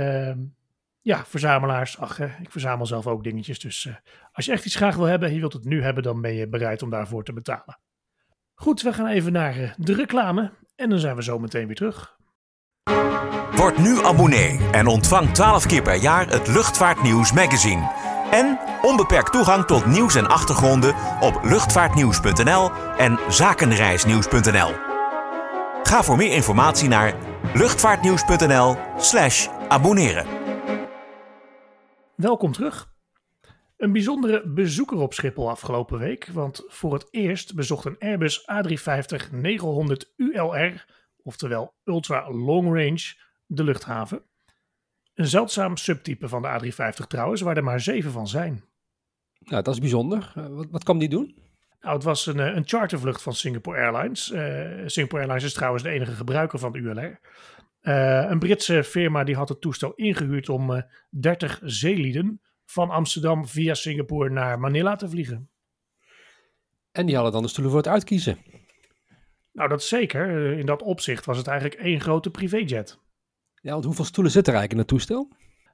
ja, 1.02 1.26
verzamelaars. 1.26 2.00
Ach, 2.00 2.20
ik 2.20 2.52
verzamel 2.52 2.86
zelf 2.86 3.08
ook 3.08 3.24
dingetjes. 3.24 3.60
Dus 3.60 3.90
als 4.32 4.46
je 4.46 4.52
echt 4.52 4.66
iets 4.66 4.76
graag 4.76 4.96
wil 4.96 5.06
hebben 5.06 5.28
en 5.28 5.34
je 5.34 5.40
wilt 5.40 5.54
het 5.54 5.66
nu 5.66 5.84
hebben, 5.84 6.04
dan 6.04 6.22
ben 6.22 6.34
je 6.34 6.50
bereid 6.50 6.82
om 6.82 6.90
daarvoor 6.90 7.24
te 7.24 7.34
betalen. 7.34 7.80
Goed, 8.54 8.82
we 8.82 8.94
gaan 8.94 9.08
even 9.08 9.32
naar 9.32 9.76
de 9.78 9.94
reclame 9.94 10.52
en 10.76 10.90
dan 10.90 11.00
zijn 11.00 11.16
we 11.16 11.24
zo 11.24 11.40
meteen 11.40 11.66
weer 11.66 11.76
terug. 11.76 12.20
Word 13.52 13.78
nu 13.78 14.04
abonnee 14.04 14.60
en 14.72 14.88
ontvang 14.88 15.34
12 15.34 15.66
keer 15.66 15.82
per 15.82 15.96
jaar 15.96 16.30
het 16.30 16.48
Luchtvaartnieuws 16.48 17.34
magazine. 17.34 17.92
En 18.32 18.60
onbeperkt 18.82 19.32
toegang 19.32 19.66
tot 19.66 19.86
nieuws 19.86 20.16
en 20.16 20.28
achtergronden 20.28 20.96
op 21.20 21.40
luchtvaartnieuws.nl 21.44 22.72
en 22.98 23.20
zakenreisnieuws.nl. 23.30 24.91
Ga 25.92 26.04
voor 26.04 26.18
meer 26.18 26.32
informatie 26.32 26.88
naar 26.88 27.16
luchtvaartnieuws.nl/slash 27.54 29.48
abonneren. 29.68 30.26
Welkom 32.16 32.52
terug. 32.52 32.94
Een 33.78 33.92
bijzondere 33.92 34.48
bezoeker 34.48 34.98
op 34.98 35.14
Schiphol 35.14 35.50
afgelopen 35.50 36.00
week, 36.00 36.28
want 36.34 36.64
voor 36.68 36.94
het 36.94 37.08
eerst 37.10 37.56
bezocht 37.56 37.86
een 37.86 37.98
Airbus 38.00 38.42
A350-900 38.42 40.16
ULR, 40.16 40.86
oftewel 41.24 41.74
Ultra 41.84 42.30
Long 42.30 42.66
Range, 42.66 43.16
de 43.46 43.64
luchthaven. 43.64 44.24
Een 45.14 45.28
zeldzaam 45.28 45.78
subtype 45.78 46.30
van 46.30 46.42
de 46.42 46.48
A350 46.48 47.08
trouwens, 47.08 47.42
waar 47.42 47.58
er 47.58 47.64
maar 47.64 47.80
zeven 47.82 48.12
van 48.12 48.28
zijn. 48.28 48.64
Nou, 49.40 49.64
dat 49.64 49.74
is 49.74 49.80
bijzonder. 49.80 50.34
Uh, 50.38 50.48
wat, 50.48 50.68
wat 50.70 50.84
kwam 50.84 50.98
die 50.98 51.10
doen? 51.10 51.51
Nou, 51.82 51.96
het 51.96 52.04
was 52.04 52.26
een, 52.26 52.40
eh, 52.40 52.56
een 52.56 52.68
chartervlucht 52.68 53.22
van 53.22 53.34
Singapore 53.34 53.80
Airlines. 53.80 54.32
Uh, 54.32 54.40
Singapore 54.86 55.22
Airlines 55.22 55.44
is 55.44 55.54
trouwens 55.54 55.84
de 55.84 55.90
enige 55.90 56.12
gebruiker 56.12 56.60
van 56.60 56.72
de 56.72 56.80
ULR. 56.80 57.20
Uh, 57.82 58.30
een 58.30 58.40
Britse 58.40 58.84
firma 58.84 59.24
die 59.24 59.36
had 59.36 59.50
het 59.50 59.62
toestel 59.62 59.94
ingehuurd 59.94 60.50
om 60.50 60.86
30 61.10 61.60
zeelieden 61.64 62.42
van 62.66 62.90
Amsterdam 62.90 63.48
via 63.48 63.74
Singapore 63.74 64.30
naar 64.30 64.60
Manila 64.60 64.96
te 64.96 65.10
vliegen. 65.10 65.50
En 66.92 67.06
die 67.06 67.16
hadden 67.16 67.34
dan 67.34 67.42
de 67.42 67.48
stoelen 67.48 67.74
voor 67.74 67.82
het 67.82 67.92
uitkiezen. 67.92 68.38
Nou, 69.52 69.70
dat 69.70 69.84
zeker. 69.84 70.58
In 70.58 70.66
dat 70.66 70.82
opzicht 70.82 71.26
was 71.26 71.38
het 71.38 71.48
eigenlijk 71.48 71.82
één 71.82 72.02
grote 72.02 72.30
privéjet. 72.30 73.00
Ja, 73.62 73.72
want 73.72 73.86
hoeveel 73.86 74.06
stoelen 74.06 74.32
zitten 74.32 74.54
er 74.54 74.60
eigenlijk 74.60 74.90
in 74.90 74.96
het 74.96 75.08
toestel? 75.08 75.30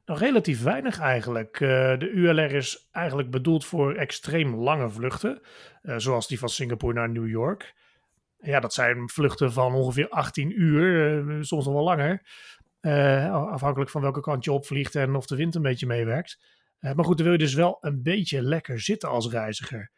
Nog 0.07 0.19
relatief 0.19 0.63
weinig 0.63 0.99
eigenlijk. 0.99 1.59
Uh, 1.59 1.69
de 1.97 2.09
ULR 2.09 2.51
is 2.53 2.87
eigenlijk 2.91 3.31
bedoeld 3.31 3.65
voor 3.65 3.93
extreem 3.93 4.55
lange 4.55 4.89
vluchten, 4.89 5.41
uh, 5.83 5.95
zoals 5.97 6.27
die 6.27 6.39
van 6.39 6.49
Singapore 6.49 6.93
naar 6.93 7.09
New 7.09 7.27
York. 7.27 7.75
Ja, 8.37 8.59
dat 8.59 8.73
zijn 8.73 9.09
vluchten 9.09 9.53
van 9.53 9.73
ongeveer 9.73 10.09
18 10.09 10.61
uur, 10.61 11.17
uh, 11.23 11.41
soms 11.41 11.65
nog 11.65 11.73
wel 11.73 11.83
langer. 11.83 12.21
afhankelijk 13.31 13.89
van 13.89 14.01
welke 14.01 14.19
kant 14.19 14.43
je 14.43 14.51
opvliegt 14.51 14.95
en 14.95 15.15
of 15.15 15.25
de 15.25 15.35
wind 15.35 15.55
een 15.55 15.61
beetje 15.61 15.87
meewerkt. 15.87 16.39
maar 16.79 17.05
goed, 17.05 17.17
dan 17.17 17.25
wil 17.25 17.35
je 17.35 17.41
dus 17.41 17.53
wel 17.53 17.77
een 17.81 18.03
beetje 18.03 18.41
lekker 18.41 18.79
zitten 18.79 19.09
als 19.09 19.29
reiziger. 19.29 19.91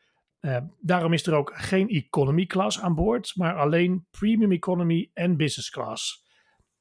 daarom 0.80 1.14
is 1.14 1.26
er 1.26 1.34
ook 1.34 1.52
geen 1.56 1.90
economy 1.90 2.46
class 2.46 2.80
aan 2.80 2.96
boord, 2.96 3.32
maar 3.36 3.56
alleen 3.56 4.08
premium 4.12 4.52
economy 4.52 5.10
en 5.14 5.38
business 5.38 5.70
class. 5.70 6.28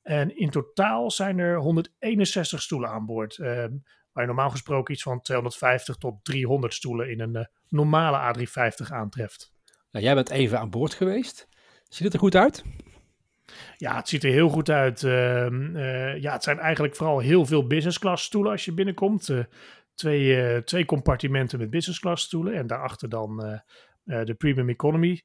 En 0.09 0.37
in 0.37 0.51
totaal 0.51 1.11
zijn 1.11 1.39
er 1.39 1.57
161 1.57 2.63
stoelen 2.63 2.91
aan 2.91 3.07
boord. 3.07 3.37
Uh, 3.37 3.47
waar 3.47 4.23
je 4.23 4.27
normaal 4.27 4.51
gesproken 4.51 4.95
iets 4.95 5.03
van 5.03 5.21
250 5.21 5.97
tot 5.97 6.25
300 6.25 6.75
stoelen 6.75 7.11
in 7.11 7.21
een 7.21 7.37
uh, 7.37 7.45
normale 7.69 8.35
A350 8.35 8.93
aantreft. 8.93 9.53
Nou, 9.91 10.05
jij 10.05 10.15
bent 10.15 10.31
even 10.31 10.59
aan 10.59 10.71
boord 10.71 10.95
geweest. 10.95 11.49
Ziet 11.89 12.05
het 12.05 12.13
er 12.13 12.19
goed 12.19 12.35
uit? 12.35 12.65
Ja, 13.77 13.97
het 13.97 14.09
ziet 14.09 14.25
er 14.25 14.31
heel 14.31 14.49
goed 14.49 14.71
uit. 14.71 15.03
Uh, 15.03 16.21
ja, 16.21 16.33
het 16.33 16.43
zijn 16.43 16.59
eigenlijk 16.59 16.97
vooral 16.97 17.19
heel 17.19 17.47
veel 17.47 17.67
business 17.67 17.99
class 17.99 18.25
stoelen 18.25 18.53
als 18.53 18.65
je 18.65 18.73
binnenkomt. 18.73 19.31
twee, 19.95 20.65
twee 20.65 20.85
compartimenten 20.85 21.59
met 21.59 21.71
business 21.71 22.01
class 22.01 22.25
stoelen 22.25 22.55
en 22.55 22.67
daarachter 22.67 23.09
dan 23.09 23.61
de 24.05 24.35
premium 24.39 24.69
economy. 24.69 25.23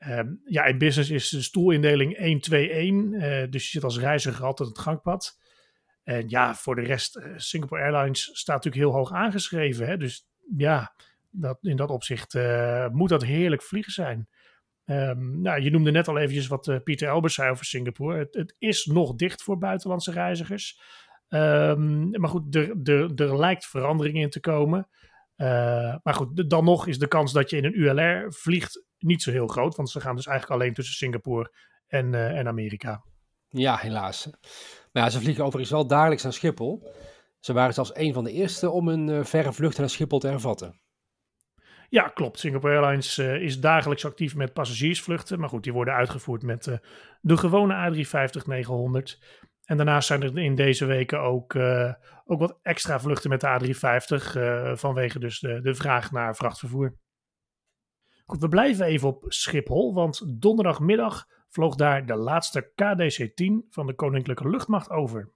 Ehm, 0.00 0.34
ja, 0.44 0.64
in 0.64 0.78
business 0.78 1.10
is 1.10 1.28
de 1.28 1.42
stoelindeling 1.42 2.16
1-2-1. 2.16 3.12
Uh, 3.12 3.42
eh, 3.42 3.50
dus 3.50 3.62
je 3.64 3.70
zit 3.70 3.84
als 3.84 3.98
reiziger 3.98 4.44
altijd 4.44 4.68
het 4.68 4.78
gangpad. 4.78 5.38
En 6.02 6.28
ja, 6.28 6.54
voor 6.54 6.74
de 6.74 6.82
rest, 6.82 7.16
uh, 7.16 7.24
Singapore 7.36 7.82
Airlines 7.82 8.30
staat 8.32 8.56
natuurlijk 8.56 8.84
heel 8.84 8.94
hoog 8.94 9.12
aangeschreven. 9.12 9.86
Hè? 9.86 9.96
Dus 9.96 10.28
ja, 10.56 10.94
dat, 11.30 11.58
in 11.62 11.76
dat 11.76 11.90
opzicht 11.90 12.34
uh, 12.34 12.88
moet 12.88 13.08
dat 13.08 13.24
heerlijk 13.24 13.62
vliegen 13.62 13.92
zijn. 13.92 14.28
Um, 14.84 15.40
nou, 15.40 15.60
je 15.60 15.70
noemde 15.70 15.90
net 15.90 16.08
al 16.08 16.18
eventjes 16.18 16.46
wat 16.46 16.80
Pieter 16.84 17.08
Elbers 17.08 17.34
zei 17.34 17.50
over 17.50 17.64
Singapore. 17.64 18.18
Het, 18.18 18.34
het, 18.34 18.54
is 18.58 18.84
nog 18.84 19.14
dicht 19.14 19.42
voor 19.42 19.58
buitenlandse 19.58 20.12
reizigers. 20.12 20.80
Um, 21.28 22.10
maar 22.10 22.30
goed, 22.30 22.54
er, 22.54 22.76
er, 22.82 23.14
er 23.14 23.38
lijkt 23.38 23.66
verandering 23.66 24.16
in 24.16 24.30
te 24.30 24.40
komen. 24.40 24.88
maar 26.02 26.14
goed, 26.14 26.50
dan 26.50 26.64
nog 26.64 26.86
is 26.86 26.98
de 26.98 27.08
kans 27.08 27.32
dat 27.32 27.50
je 27.50 27.56
in 27.56 27.64
een 27.64 27.80
ULR 27.80 28.32
vliegt 28.32 28.88
niet 29.02 29.22
zo 29.22 29.30
heel 29.30 29.46
groot, 29.46 29.76
want 29.76 29.90
ze 29.90 30.00
gaan 30.00 30.16
dus 30.16 30.26
eigenlijk 30.26 30.60
alleen 30.60 30.74
tussen 30.74 30.94
Singapore 30.94 31.52
en, 31.86 32.12
uh, 32.12 32.38
en 32.38 32.48
Amerika. 32.48 33.04
Ja, 33.48 33.76
helaas. 33.76 34.30
Maar 34.92 35.02
ja, 35.02 35.10
ze 35.10 35.20
vliegen 35.20 35.44
overigens 35.44 35.72
wel 35.72 35.86
dagelijks 35.86 36.22
naar 36.22 36.32
Schiphol. 36.32 36.92
Ze 37.38 37.52
waren 37.52 37.74
zelfs 37.74 37.90
een 37.94 38.12
van 38.12 38.24
de 38.24 38.32
eerste 38.32 38.70
om 38.70 38.88
een 38.88 39.08
uh, 39.08 39.24
verre 39.24 39.52
vlucht 39.52 39.78
naar 39.78 39.90
Schiphol 39.90 40.18
te 40.18 40.28
hervatten. 40.28 40.80
Ja, 41.88 42.08
klopt. 42.08 42.38
Singapore 42.38 42.76
Airlines 42.78 43.18
uh, 43.18 43.42
is 43.42 43.60
dagelijks 43.60 44.04
actief 44.04 44.34
met 44.34 44.52
passagiersvluchten. 44.52 45.40
Maar 45.40 45.48
goed, 45.48 45.62
die 45.62 45.72
worden 45.72 45.94
uitgevoerd 45.94 46.42
met 46.42 46.66
uh, 46.66 46.76
de 47.20 47.36
gewone 47.36 48.04
A350-900. 48.04 49.18
En 49.64 49.76
daarnaast 49.76 50.06
zijn 50.06 50.22
er 50.22 50.38
in 50.38 50.54
deze 50.54 50.84
weken 50.84 51.20
ook, 51.20 51.54
uh, 51.54 51.92
ook 52.24 52.38
wat 52.40 52.58
extra 52.62 53.00
vluchten 53.00 53.30
met 53.30 53.40
de 53.40 53.74
A350. 54.74 54.78
vanwege 54.78 55.18
dus 55.18 55.38
de, 55.38 55.60
de 55.60 55.74
vraag 55.74 56.10
naar 56.10 56.36
vrachtvervoer. 56.36 56.94
We 58.38 58.48
blijven 58.48 58.86
even 58.86 59.08
op 59.08 59.24
Schiphol, 59.28 59.94
want 59.94 60.40
donderdagmiddag 60.42 61.26
vloog 61.48 61.74
daar 61.74 62.06
de 62.06 62.16
laatste 62.16 62.70
KDC-10 62.70 63.68
van 63.70 63.86
de 63.86 63.94
Koninklijke 63.94 64.48
Luchtmacht 64.48 64.90
over. 64.90 65.32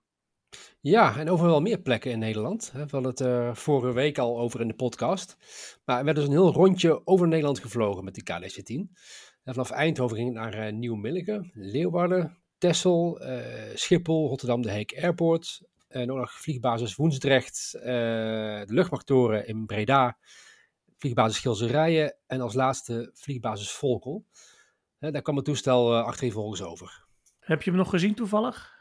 Ja, 0.80 1.16
en 1.18 1.30
over 1.30 1.46
wel 1.46 1.60
meer 1.60 1.80
plekken 1.80 2.10
in 2.10 2.18
Nederland. 2.18 2.70
We 2.72 2.78
hadden 2.78 3.04
het 3.04 3.20
uh, 3.20 3.54
vorige 3.54 3.92
week 3.92 4.18
al 4.18 4.38
over 4.38 4.60
in 4.60 4.68
de 4.68 4.74
podcast. 4.74 5.36
Maar 5.84 5.98
er 5.98 6.04
werd 6.04 6.16
dus 6.16 6.26
een 6.26 6.32
heel 6.32 6.52
rondje 6.52 7.06
over 7.06 7.28
Nederland 7.28 7.58
gevlogen 7.58 8.04
met 8.04 8.14
die 8.14 8.22
KDC-10. 8.22 8.92
vanaf 9.44 9.70
Eindhoven 9.70 10.16
ging 10.16 10.28
het 10.28 10.36
naar 10.36 10.66
uh, 10.66 10.72
Nieuw-Milligen, 10.72 11.50
Leeuwarden, 11.54 12.38
Texel, 12.58 13.22
uh, 13.22 13.38
Schiphol, 13.74 14.28
Rotterdam 14.28 14.62
de 14.62 14.70
Heek 14.70 14.98
Airport. 15.02 15.62
En 15.88 16.28
vliegbasis 16.28 16.94
Woensdrecht, 16.94 17.70
de 17.72 18.64
luchtmachttoren 18.66 19.46
in 19.46 19.66
Breda 19.66 20.16
vliegbasis 21.04 21.38
Gilserijen 21.38 22.14
en 22.26 22.40
als 22.40 22.54
laatste 22.54 23.10
vliegbasis 23.14 23.70
Volkel. 23.70 24.26
daar 24.98 25.22
kwam 25.22 25.36
het 25.36 25.44
toestel 25.44 25.92
uh, 25.92 26.04
achtereenvolgens 26.04 26.62
over. 26.62 27.04
Heb 27.38 27.62
je 27.62 27.70
hem 27.70 27.78
nog 27.78 27.90
gezien 27.90 28.14
toevallig? 28.14 28.72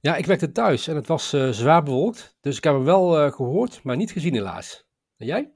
Ja, 0.00 0.16
ik 0.16 0.26
werkte 0.26 0.52
thuis 0.52 0.86
en 0.86 0.96
het 0.96 1.06
was 1.06 1.34
uh, 1.34 1.48
zwaar 1.48 1.82
bewolkt. 1.82 2.36
Dus 2.40 2.56
ik 2.56 2.64
heb 2.64 2.74
hem 2.74 2.84
wel 2.84 3.24
uh, 3.24 3.32
gehoord, 3.32 3.82
maar 3.82 3.96
niet 3.96 4.12
gezien 4.12 4.34
helaas. 4.34 4.86
En 5.16 5.26
jij? 5.26 5.52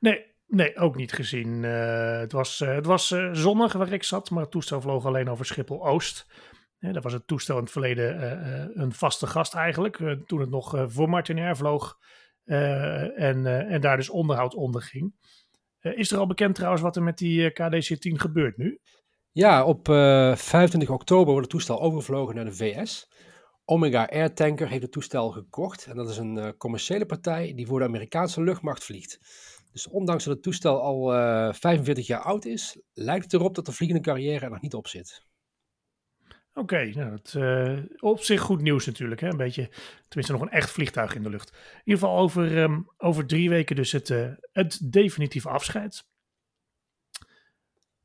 Nee, 0.00 0.26
nee 0.46 0.76
ook 0.76 0.96
niet 0.96 1.12
gezien. 1.12 1.62
het 1.62 2.32
was, 2.32 2.58
het 2.58 2.86
was 2.86 3.14
zonnig 3.32 3.72
waar 3.72 3.92
ik 3.92 4.02
zat, 4.02 4.30
maar 4.30 4.42
het 4.42 4.50
toestel 4.50 4.80
vloog 4.80 5.06
alleen 5.06 5.30
over 5.30 5.44
Schiphol-Oost. 5.44 6.26
Ja, 6.78 6.92
dat 6.92 7.02
was 7.02 7.12
het 7.12 7.26
toestel 7.26 7.56
in 7.56 7.62
het 7.62 7.72
verleden 7.72 8.80
een 8.80 8.92
vaste 8.92 9.26
gast 9.26 9.54
eigenlijk. 9.54 9.96
toen 10.26 10.40
het 10.40 10.50
nog 10.50 10.84
voor 10.86 11.08
Martinair 11.08 11.56
vloog, 11.56 11.98
eh, 11.98 12.31
en, 12.44 13.46
eh, 13.46 13.72
en 13.72 13.80
daar 13.80 13.96
dus 13.96 14.10
onderhoud 14.10 14.54
onder 14.54 14.82
ging. 14.82 15.14
Eh, 15.78 15.98
is 15.98 16.10
er 16.10 16.18
al 16.18 16.26
bekend 16.26 16.54
trouwens 16.54 16.82
wat 16.82 16.96
er 16.96 17.02
met 17.02 17.18
die 17.18 17.50
KDC-10 17.50 18.18
gebeurt 18.20 18.56
nu? 18.56 18.80
Ja, 19.32 19.64
op 19.64 19.86
25 19.86 20.90
oktober 20.90 21.32
wordt 21.32 21.40
het 21.40 21.50
toestel 21.50 21.80
overgevlogen 21.80 22.34
naar 22.34 22.44
de 22.44 22.52
VS. 22.52 23.08
Omega 23.64 24.04
Air 24.04 24.34
Tanker 24.34 24.68
heeft 24.68 24.82
het 24.82 24.92
toestel 24.92 25.30
gekocht. 25.30 25.86
En 25.86 25.96
dat 25.96 26.10
is 26.10 26.16
een 26.16 26.56
commerciële 26.56 27.06
partij 27.06 27.52
die 27.54 27.66
voor 27.66 27.78
de 27.78 27.84
Amerikaanse 27.84 28.42
luchtmacht 28.42 28.84
vliegt. 28.84 29.18
Dus 29.72 29.88
ondanks 29.88 30.24
dat 30.24 30.34
het 30.34 30.42
toestel 30.42 30.80
al 30.80 31.08
45 31.54 32.06
jaar 32.06 32.20
oud 32.20 32.44
is, 32.44 32.80
lijkt 32.92 33.24
het 33.24 33.32
erop 33.32 33.54
dat 33.54 33.66
de 33.66 33.72
vliegende 33.72 34.02
carrière 34.02 34.44
er 34.44 34.50
nog 34.50 34.60
niet 34.60 34.74
op 34.74 34.86
zit. 34.86 35.26
Oké, 36.54 36.84
nou, 36.94 37.18
uh, 37.36 37.84
op 37.98 38.20
zich 38.20 38.40
goed 38.40 38.60
nieuws 38.60 38.86
natuurlijk. 38.86 39.20
Hè? 39.20 39.28
Een 39.28 39.36
beetje, 39.36 39.70
tenminste 40.08 40.32
nog 40.32 40.40
een 40.40 40.50
echt 40.50 40.70
vliegtuig 40.70 41.14
in 41.14 41.22
de 41.22 41.30
lucht. 41.30 41.50
In 41.50 41.80
ieder 41.84 42.00
geval 42.00 42.18
over, 42.18 42.58
um, 42.58 42.88
over 42.96 43.26
drie 43.26 43.48
weken 43.48 43.76
dus 43.76 43.92
het, 43.92 44.08
uh, 44.08 44.28
het 44.52 44.92
definitieve 44.92 45.48
afscheid. 45.48 46.04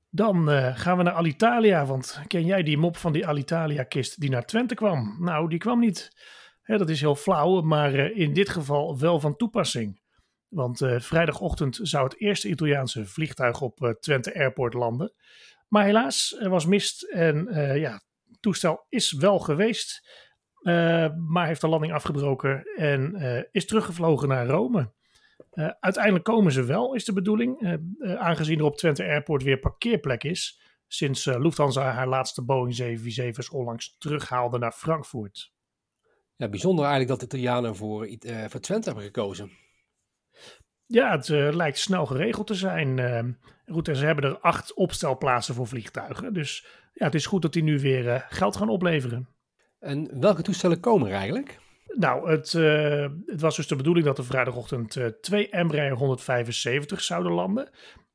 Dan 0.09 0.49
uh, 0.49 0.77
gaan 0.77 0.97
we 0.97 1.03
naar 1.03 1.13
Alitalia, 1.13 1.85
want 1.85 2.21
ken 2.27 2.45
jij 2.45 2.63
die 2.63 2.77
mop 2.77 2.97
van 2.97 3.13
die 3.13 3.27
Alitalia-kist 3.27 4.19
die 4.19 4.29
naar 4.29 4.45
Twente 4.45 4.75
kwam? 4.75 5.17
Nou, 5.19 5.49
die 5.49 5.59
kwam 5.59 5.79
niet. 5.79 6.11
Hè, 6.61 6.77
dat 6.77 6.89
is 6.89 7.01
heel 7.01 7.15
flauw, 7.15 7.61
maar 7.61 7.93
in 7.95 8.33
dit 8.33 8.49
geval 8.49 8.99
wel 8.99 9.19
van 9.19 9.35
toepassing. 9.35 10.01
Want 10.47 10.77
vrijdagochtend 10.97 11.79
zou 11.81 12.03
het 12.03 12.19
eerste 12.19 12.49
Italiaanse 12.49 13.05
vliegtuig 13.05 13.61
op 13.61 13.97
Twente 13.99 14.35
Airport 14.35 14.73
landen. 14.73 15.13
Maar 15.67 15.85
helaas, 15.85 16.37
er 16.39 16.49
was 16.49 16.65
mist 16.65 17.03
en 17.03 17.47
ja, 17.79 18.01
toestel 18.39 18.85
is 18.89 19.11
wel 19.11 19.39
geweest. 19.39 20.09
maar 21.27 21.47
heeft 21.47 21.61
de 21.61 21.67
landing 21.67 21.93
afgebroken 21.93 22.63
en 22.75 23.15
is 23.51 23.65
teruggevlogen 23.65 24.27
naar 24.27 24.47
Rome. 24.47 24.93
uiteindelijk 25.79 26.23
komen 26.23 26.51
ze 26.51 26.63
wel, 26.63 26.93
is 26.93 27.05
de 27.05 27.13
bedoeling. 27.13 27.79
aangezien 28.17 28.59
er 28.59 28.65
op 28.65 28.77
Twente 28.77 29.03
Airport 29.03 29.43
weer 29.43 29.59
parkeerplek 29.59 30.23
is. 30.23 30.61
Sinds 30.87 31.25
Lufthansa 31.25 31.91
haar 31.91 32.07
laatste 32.07 32.43
Boeing 32.43 32.81
747's 32.81 33.49
onlangs 33.49 33.95
terughaalde 33.97 34.57
naar 34.57 34.71
Frankfurt. 34.71 35.53
Ja, 36.35 36.49
bijzonder 36.49 36.85
eigenlijk 36.85 37.19
dat 37.19 37.29
de 37.29 37.35
Italianen 37.35 37.75
voor, 37.75 38.09
voor 38.47 38.59
Twente 38.59 38.87
hebben 38.87 39.05
gekozen. 39.05 39.51
Ja, 40.87 41.11
het 41.11 41.27
uh, 41.27 41.53
lijkt 41.53 41.77
snel 41.77 42.05
geregeld 42.05 42.47
te 42.47 42.53
zijn. 42.53 42.97
Uh, 42.97 43.19
goed, 43.65 43.87
en 43.87 43.95
ze 43.95 44.05
hebben 44.05 44.23
er 44.25 44.39
acht 44.39 44.73
opstelplaatsen 44.73 45.55
voor 45.55 45.67
vliegtuigen. 45.67 46.33
Dus 46.33 46.65
ja, 46.93 47.05
het 47.05 47.15
is 47.15 47.25
goed 47.25 47.41
dat 47.41 47.53
die 47.53 47.63
nu 47.63 47.79
weer 47.79 48.05
uh, 48.05 48.21
geld 48.29 48.55
gaan 48.55 48.69
opleveren. 48.69 49.27
En 49.79 50.19
welke 50.19 50.41
toestellen 50.41 50.79
komen 50.79 51.07
er 51.07 51.13
eigenlijk? 51.13 51.59
Nou, 51.87 52.29
het, 52.29 52.51
het 53.25 53.41
was 53.41 53.55
dus 53.55 53.67
de 53.67 53.75
bedoeling 53.75 54.05
dat 54.05 54.17
er 54.17 54.25
vrijdagochtend 54.25 54.99
twee 55.21 55.49
Embraer 55.49 55.91
175 55.91 57.01
zouden 57.01 57.31
landen. 57.31 57.69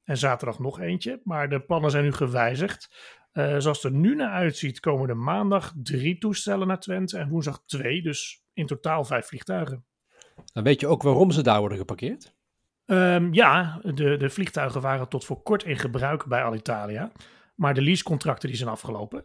En 0.05 0.17
zaterdag 0.17 0.59
nog 0.59 0.81
eentje. 0.81 1.21
Maar 1.25 1.49
de 1.49 1.61
plannen 1.61 1.91
zijn 1.91 2.05
nu 2.05 2.13
gewijzigd. 2.13 2.89
zoals 3.33 3.83
het 3.83 3.83
er 3.83 3.93
nu 3.93 4.15
naar 4.15 4.33
uitziet, 4.33 4.81
komen 4.81 5.09
er 5.09 5.17
maandag 5.17 5.73
drie 5.83 6.19
toestellen 6.19 6.67
naar 6.67 6.81
Twente 6.81 7.19
en 7.19 7.29
woensdag 7.29 7.63
twee. 7.67 8.03
Dus 8.03 8.45
in 8.53 8.67
totaal 8.67 9.05
vijf 9.05 9.27
vliegtuigen. 9.27 9.85
Dan 10.53 10.65
weet 10.65 10.81
je 10.81 10.87
ook 10.87 11.03
waarom 11.03 11.31
ze 11.31 11.43
daar 11.43 11.61
worden 11.61 11.79
geparkeerd? 11.79 12.35
Um, 12.87 13.35
ja, 13.35 13.81
de, 13.83 14.17
de 14.17 14.31
vliegtuigen 14.31 14.81
waren 14.81 15.09
tot 15.09 15.25
voor 15.25 15.43
kort 15.43 15.65
in 15.65 15.79
gebruik 15.79 16.27
bij 16.27 16.43
Alitalia. 16.43 17.13
Maar 17.55 17.75
de 17.75 17.83
leasecontracten 17.83 18.49
die 18.49 18.57
zijn 18.57 18.71
afgelopen. 18.71 19.25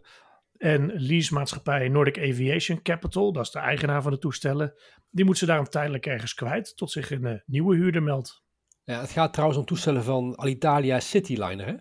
En 0.58 0.92
leasemaatschappij 0.94 1.90
Nordic 1.90 2.18
Aviation 2.18 2.82
Capital, 2.82 3.32
dat 3.32 3.46
is 3.46 3.52
de 3.52 3.60
eigenaar 3.60 4.02
van 4.02 4.12
de 4.12 4.18
toestellen, 4.18 4.74
die 5.10 5.26
moet 5.26 5.38
ze 5.38 5.46
daarom 5.46 5.70
tijdelijk 5.70 6.06
ergens 6.06 6.34
kwijt 6.34 6.78
tot 6.78 6.92
zich 6.92 7.12
een 7.12 7.26
uh, 7.26 7.40
nieuwe 7.46 7.76
huurder 7.76 8.04
meldt. 8.04 8.44
Ja, 8.84 9.02
het 9.02 9.12
gaat 9.12 9.34
trouwens 9.34 9.60
om 9.60 9.66
toestellen 9.66 10.04
van 10.04 10.38
Alitalia 10.38 11.00
Cityliner, 11.00 11.66
hè? 11.66 11.76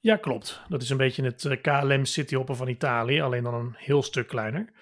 Ja, 0.00 0.16
klopt. 0.16 0.62
Dat 0.68 0.82
is 0.82 0.90
een 0.90 0.96
beetje 0.96 1.24
het 1.24 1.44
uh, 1.44 1.60
KLM 1.60 2.04
Cityhopper 2.04 2.56
van 2.56 2.68
Italië, 2.68 3.20
alleen 3.20 3.42
dan 3.42 3.54
een 3.54 3.74
heel 3.76 4.02
stuk 4.02 4.26
kleiner. 4.26 4.72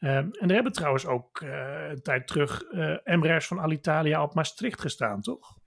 Uh, 0.00 0.16
en 0.16 0.32
er 0.40 0.54
hebben 0.54 0.72
trouwens 0.72 1.06
ook 1.06 1.40
uh, 1.40 1.88
een 1.88 2.02
tijd 2.02 2.26
terug 2.26 2.62
Embraers 3.04 3.46
van 3.46 3.60
Alitalia 3.60 4.22
op 4.22 4.34
Maastricht 4.34 4.80
gestaan, 4.80 5.20
toch? 5.20 5.58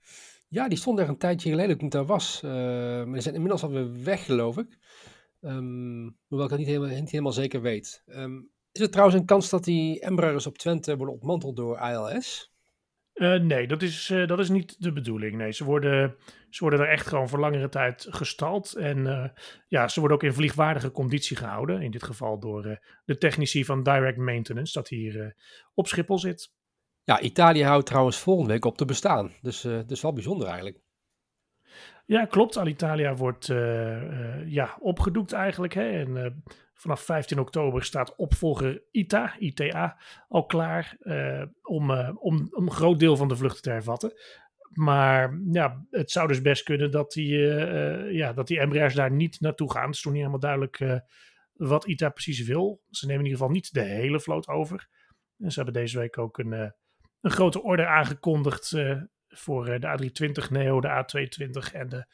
Ja, 0.48 0.68
die 0.68 0.78
stond 0.78 0.98
er 0.98 1.08
een 1.08 1.18
tijdje 1.18 1.50
geleden 1.50 1.76
toen 1.76 1.86
ik 1.86 1.92
daar 1.92 2.06
was. 2.06 2.40
maar 2.42 3.12
die 3.12 3.20
zijn 3.20 3.34
inmiddels 3.34 3.62
alweer 3.62 4.02
weg, 4.02 4.24
geloof 4.24 4.58
ik. 4.58 4.78
Um, 5.40 6.18
hoewel 6.26 6.44
ik 6.44 6.50
dat 6.50 6.58
niet 6.58 6.68
helemaal, 6.68 6.88
niet 6.88 7.10
helemaal 7.10 7.32
zeker 7.32 7.60
weet. 7.60 8.02
Is 8.72 8.80
er 8.80 8.90
trouwens 8.90 9.18
een 9.18 9.26
kans 9.26 9.50
dat 9.50 9.64
die 9.64 10.00
Embraers 10.00 10.46
op 10.46 10.58
Twente 10.58 10.96
worden 10.96 11.14
ontmanteld 11.14 11.56
door 11.56 11.76
ALS? 11.76 12.51
Uh, 13.22 13.40
nee, 13.40 13.66
dat 13.66 13.82
is, 13.82 14.10
uh, 14.10 14.26
dat 14.26 14.38
is 14.38 14.48
niet 14.48 14.82
de 14.82 14.92
bedoeling. 14.92 15.36
Nee, 15.36 15.52
ze 15.52 15.64
worden, 15.64 16.16
ze 16.50 16.60
worden 16.60 16.80
er 16.80 16.88
echt 16.88 17.06
gewoon 17.06 17.28
voor 17.28 17.38
langere 17.38 17.68
tijd 17.68 18.06
gestald. 18.10 18.74
En 18.74 18.98
uh, 18.98 19.28
ja, 19.68 19.88
ze 19.88 20.00
worden 20.00 20.16
ook 20.16 20.22
in 20.22 20.32
vliegwaardige 20.32 20.90
conditie 20.90 21.36
gehouden. 21.36 21.82
In 21.82 21.90
dit 21.90 22.02
geval 22.02 22.38
door 22.38 22.80
de 23.04 23.18
technici 23.18 23.64
van 23.64 23.82
Direct 23.82 24.16
Maintenance, 24.16 24.72
dat 24.72 24.88
hier 24.88 25.36
op 25.74 25.86
Schiphol 25.86 26.18
zit. 26.18 26.52
Ja, 27.04 27.20
Italië 27.20 27.64
houdt 27.64 27.86
trouwens 27.86 28.18
volgende 28.18 28.52
week 28.52 28.64
op 28.64 28.76
te 28.76 28.84
bestaan. 28.84 29.32
Dus 29.40 29.60
dat 29.60 29.90
is 29.90 30.02
wel 30.02 30.12
bijzonder 30.12 30.46
eigenlijk. 30.46 30.80
Ja, 32.06 32.24
klopt. 32.24 32.58
Alitalia 32.58 33.14
wordt 33.14 33.46
ja, 34.46 34.76
opgedoekt 34.80 35.32
eigenlijk. 35.32 35.74
Hè? 35.74 35.90
En 35.90 36.42
Vanaf 36.82 37.00
15 37.00 37.38
oktober 37.38 37.84
staat 37.84 38.16
opvolger 38.16 38.82
ITA, 38.90 39.38
ITA, 39.38 40.00
al 40.28 40.46
klaar 40.46 40.96
om, 41.62 41.90
uh, 41.90 42.10
om, 42.14 42.48
om, 42.50 42.66
een 42.66 42.70
groot 42.70 42.98
deel 42.98 43.16
van 43.16 43.28
de 43.28 43.36
vluchten 43.36 43.62
te 43.62 43.70
hervatten. 43.70 44.12
Maar 44.72 45.38
ja, 45.50 45.86
het 45.90 46.10
zou 46.10 46.28
dus 46.28 46.40
best 46.40 46.62
kunnen 46.62 46.90
dat 46.90 47.12
die, 47.12 47.32
uh, 47.32 48.12
ja, 48.12 48.32
dat 48.32 48.46
die 48.46 48.60
Embraers 48.60 48.94
daar 48.94 49.10
niet 49.10 49.40
naartoe 49.40 49.72
gaan. 49.72 49.86
Het 49.86 49.94
is 49.94 50.00
toen 50.00 50.12
niet 50.12 50.20
helemaal 50.20 50.40
duidelijk 50.40 51.02
wat 51.52 51.86
ITA 51.86 52.08
precies 52.08 52.46
wil. 52.46 52.82
Ze 52.90 53.06
nemen 53.06 53.24
in 53.24 53.30
ieder 53.30 53.40
geval 53.40 53.54
niet 53.54 53.72
de 53.72 53.82
hele 53.82 54.20
vloot 54.20 54.48
over. 54.48 54.88
En 55.38 55.50
ze 55.50 55.62
hebben 55.62 55.82
deze 55.82 55.98
week 55.98 56.18
ook 56.18 56.38
een, 56.38 56.52
een 57.20 57.30
grote 57.30 57.62
order 57.62 57.86
aangekondigd 57.86 58.76
voor 59.28 59.80
de 59.80 60.10
A320 60.46 60.50
Neo, 60.50 60.80
de 60.80 60.88
A220 60.88 61.72
en 61.72 61.88
de 61.88 62.06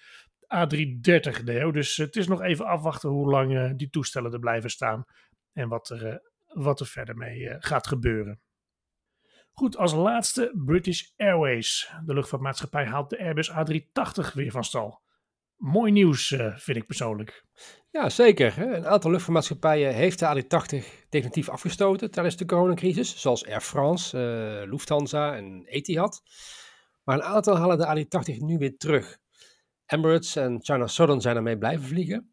A330 0.54 1.44
Neo. 1.44 1.70
Dus 1.70 1.96
het 1.96 2.16
is 2.16 2.28
nog 2.28 2.42
even 2.42 2.66
afwachten 2.66 3.08
hoe 3.08 3.30
lang 3.30 3.52
uh, 3.52 3.70
die 3.76 3.90
toestellen 3.90 4.32
er 4.32 4.38
blijven 4.38 4.70
staan 4.70 5.04
en 5.52 5.68
wat 5.68 5.90
er, 5.90 6.06
uh, 6.06 6.16
wat 6.46 6.80
er 6.80 6.86
verder 6.86 7.16
mee 7.16 7.40
uh, 7.40 7.54
gaat 7.58 7.86
gebeuren. 7.86 8.40
Goed, 9.52 9.76
als 9.76 9.92
laatste 9.92 10.52
British 10.64 11.02
Airways. 11.16 11.92
De 12.04 12.14
luchtvaartmaatschappij 12.14 12.86
haalt 12.86 13.10
de 13.10 13.18
Airbus 13.18 13.50
A380 13.50 14.34
weer 14.34 14.50
van 14.50 14.64
stal. 14.64 15.00
Mooi 15.56 15.92
nieuws, 15.92 16.26
vind 16.54 16.76
ik 16.76 16.86
persoonlijk. 16.86 17.44
Ja, 17.90 18.08
zeker. 18.08 18.58
Een 18.58 18.86
aantal 18.86 19.10
luchtvaartmaatschappijen 19.10 19.94
heeft 19.94 20.18
de 20.18 20.44
A380 20.44 21.08
definitief 21.08 21.48
afgestoten 21.48 22.10
tijdens 22.10 22.36
de 22.36 22.44
coronacrisis, 22.44 23.20
zoals 23.20 23.46
Air 23.46 23.60
France, 23.60 24.18
Lufthansa 24.68 25.36
en 25.36 25.64
Etihad. 25.64 26.22
Maar 27.04 27.16
een 27.16 27.22
aantal 27.22 27.56
halen 27.56 27.78
de 27.78 28.06
A380 28.06 28.36
nu 28.38 28.58
weer 28.58 28.76
terug. 28.76 29.18
Emirates 29.88 30.36
en 30.36 30.58
China 30.62 30.86
Southern 30.86 31.20
zijn 31.20 31.36
ermee 31.36 31.58
blijven 31.58 31.86
vliegen. 31.86 32.32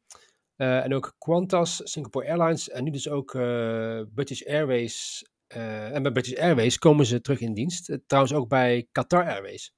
Uh, 0.57 0.83
en 0.83 0.93
ook 0.93 1.15
Qantas, 1.17 1.81
Singapore 1.83 2.27
Airlines 2.27 2.69
en 2.69 2.83
nu 2.83 2.91
dus 2.91 3.09
ook 3.09 3.33
uh, 3.33 4.01
British 4.13 4.43
Airways. 4.45 5.25
Uh, 5.55 5.95
en 5.95 6.03
bij 6.03 6.11
British 6.11 6.33
Airways 6.33 6.77
komen 6.77 7.05
ze 7.05 7.21
terug 7.21 7.39
in 7.39 7.53
dienst. 7.53 7.99
trouwens 8.07 8.33
ook 8.33 8.49
bij 8.49 8.87
Qatar 8.91 9.27
Airways. 9.27 9.73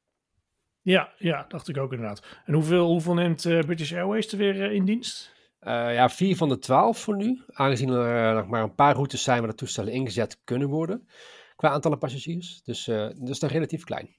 Ja, 0.82 1.14
ja, 1.18 1.46
dacht 1.48 1.68
ik 1.68 1.78
ook 1.78 1.92
inderdaad. 1.92 2.42
En 2.46 2.54
hoeveel, 2.54 2.88
hoeveel 2.88 3.14
neemt 3.14 3.42
British 3.42 3.94
Airways 3.94 4.32
er 4.32 4.38
weer 4.38 4.72
in 4.72 4.86
dienst? 4.86 5.36
ja, 5.60 6.10
vier 6.10 6.36
van 6.36 6.50
de 6.50 6.60
twaalf 6.60 6.98
voor 6.98 7.16
nu. 7.16 7.42
Aangezien 7.48 7.90
er 7.90 8.36
nog 8.36 8.48
maar 8.48 8.64
een 8.64 8.76
paar 8.76 8.94
routes 8.94 9.24
zijn 9.24 9.40
waar 9.40 9.50
de 9.50 9.56
toestellen 9.56 9.94
ingezet 9.94 10.40
kunnen 10.44 10.68
worden. 10.68 11.08
Qua 11.56 11.70
aantallen 11.70 11.98
passagiers. 11.98 12.62
Dus, 12.64 12.84
dus 13.16 13.40
dan 13.40 13.50
relatief 13.50 13.84
klein. 13.84 14.16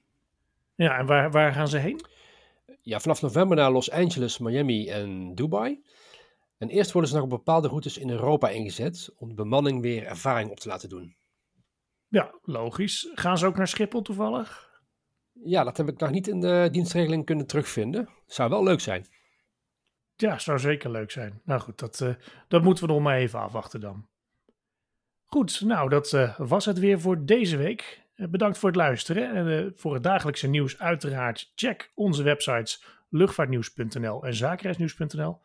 Ja, 0.75 0.97
en 0.97 1.05
waar, 1.05 1.31
waar 1.31 1.53
gaan 1.53 1.67
ze 1.67 1.77
heen? 1.77 2.01
Ja, 2.81 2.99
vanaf 2.99 3.21
november 3.21 3.57
naar 3.57 3.71
Los 3.71 3.91
Angeles, 3.91 4.37
Miami 4.37 4.89
en 4.89 5.35
Dubai. 5.35 5.83
En 6.57 6.69
eerst 6.69 6.91
worden 6.91 7.09
ze 7.09 7.15
nog 7.15 7.25
op 7.25 7.29
bepaalde 7.29 7.67
routes 7.67 7.97
in 7.97 8.09
Europa 8.09 8.49
ingezet 8.49 9.13
om 9.17 9.27
de 9.29 9.35
bemanning 9.35 9.81
weer 9.81 10.05
ervaring 10.05 10.49
op 10.51 10.59
te 10.59 10.67
laten 10.67 10.89
doen. 10.89 11.15
Ja, 12.07 12.33
logisch. 12.41 13.11
Gaan 13.13 13.37
ze 13.37 13.45
ook 13.45 13.57
naar 13.57 13.67
Schiphol 13.67 14.01
toevallig? 14.01 14.69
Ja, 15.43 15.63
dat 15.63 15.77
heb 15.77 15.87
ik 15.87 15.99
nog 15.99 16.09
niet 16.09 16.27
in 16.27 16.39
de 16.39 16.69
dienstregeling 16.71 17.25
kunnen 17.25 17.47
terugvinden. 17.47 18.09
Zou 18.25 18.49
wel 18.49 18.63
leuk 18.63 18.79
zijn. 18.79 19.07
Ja, 20.15 20.39
zou 20.39 20.59
zeker 20.59 20.91
leuk 20.91 21.11
zijn. 21.11 21.41
Nou 21.43 21.61
goed, 21.61 21.79
dat, 21.79 21.99
uh, 21.99 22.13
dat 22.47 22.63
moeten 22.63 22.87
we 22.87 22.93
nog 22.93 23.01
maar 23.01 23.17
even 23.17 23.39
afwachten 23.39 23.79
dan. 23.79 24.07
Goed, 25.25 25.61
nou 25.61 25.89
dat 25.89 26.11
uh, 26.11 26.39
was 26.39 26.65
het 26.65 26.79
weer 26.79 26.99
voor 26.99 27.25
deze 27.25 27.57
week. 27.57 28.07
Eh, 28.19 28.27
bedankt 28.27 28.57
voor 28.57 28.69
het 28.69 28.77
luisteren. 28.77 29.35
En 29.35 29.47
uh, 29.47 29.65
voor 29.75 29.93
het 29.93 30.03
dagelijkse 30.03 30.47
nieuws 30.47 30.79
uiteraard 30.79 31.51
check 31.55 31.91
onze 31.95 32.23
websites 32.23 32.83
luchtvaartnieuws.nl 33.09 34.25
en 34.25 34.33
zakenreisnieuws.nl. 34.33 35.39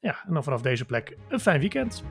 Ja, 0.00 0.16
en 0.26 0.34
dan 0.34 0.44
vanaf 0.44 0.62
deze 0.62 0.84
plek 0.84 1.16
een 1.28 1.40
fijn 1.40 1.60
weekend. 1.60 2.04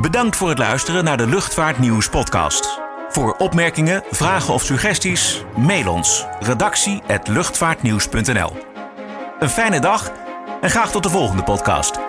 Bedankt 0.00 0.36
voor 0.36 0.48
het 0.48 0.58
luisteren 0.58 1.04
naar 1.04 1.16
de 1.16 1.26
Luchtvaartnieuws 1.26 2.08
podcast. 2.08 2.80
Voor 3.08 3.36
opmerkingen, 3.36 4.02
vragen 4.10 4.54
of 4.54 4.62
suggesties, 4.62 5.44
mail 5.56 5.92
ons 5.92 6.26
redactie@luchtvaartnieuws.nl. 6.40 8.52
Een 9.38 9.48
fijne 9.48 9.80
dag 9.80 10.12
en 10.60 10.70
graag 10.70 10.90
tot 10.90 11.02
de 11.02 11.10
volgende 11.10 11.42
podcast. 11.42 12.07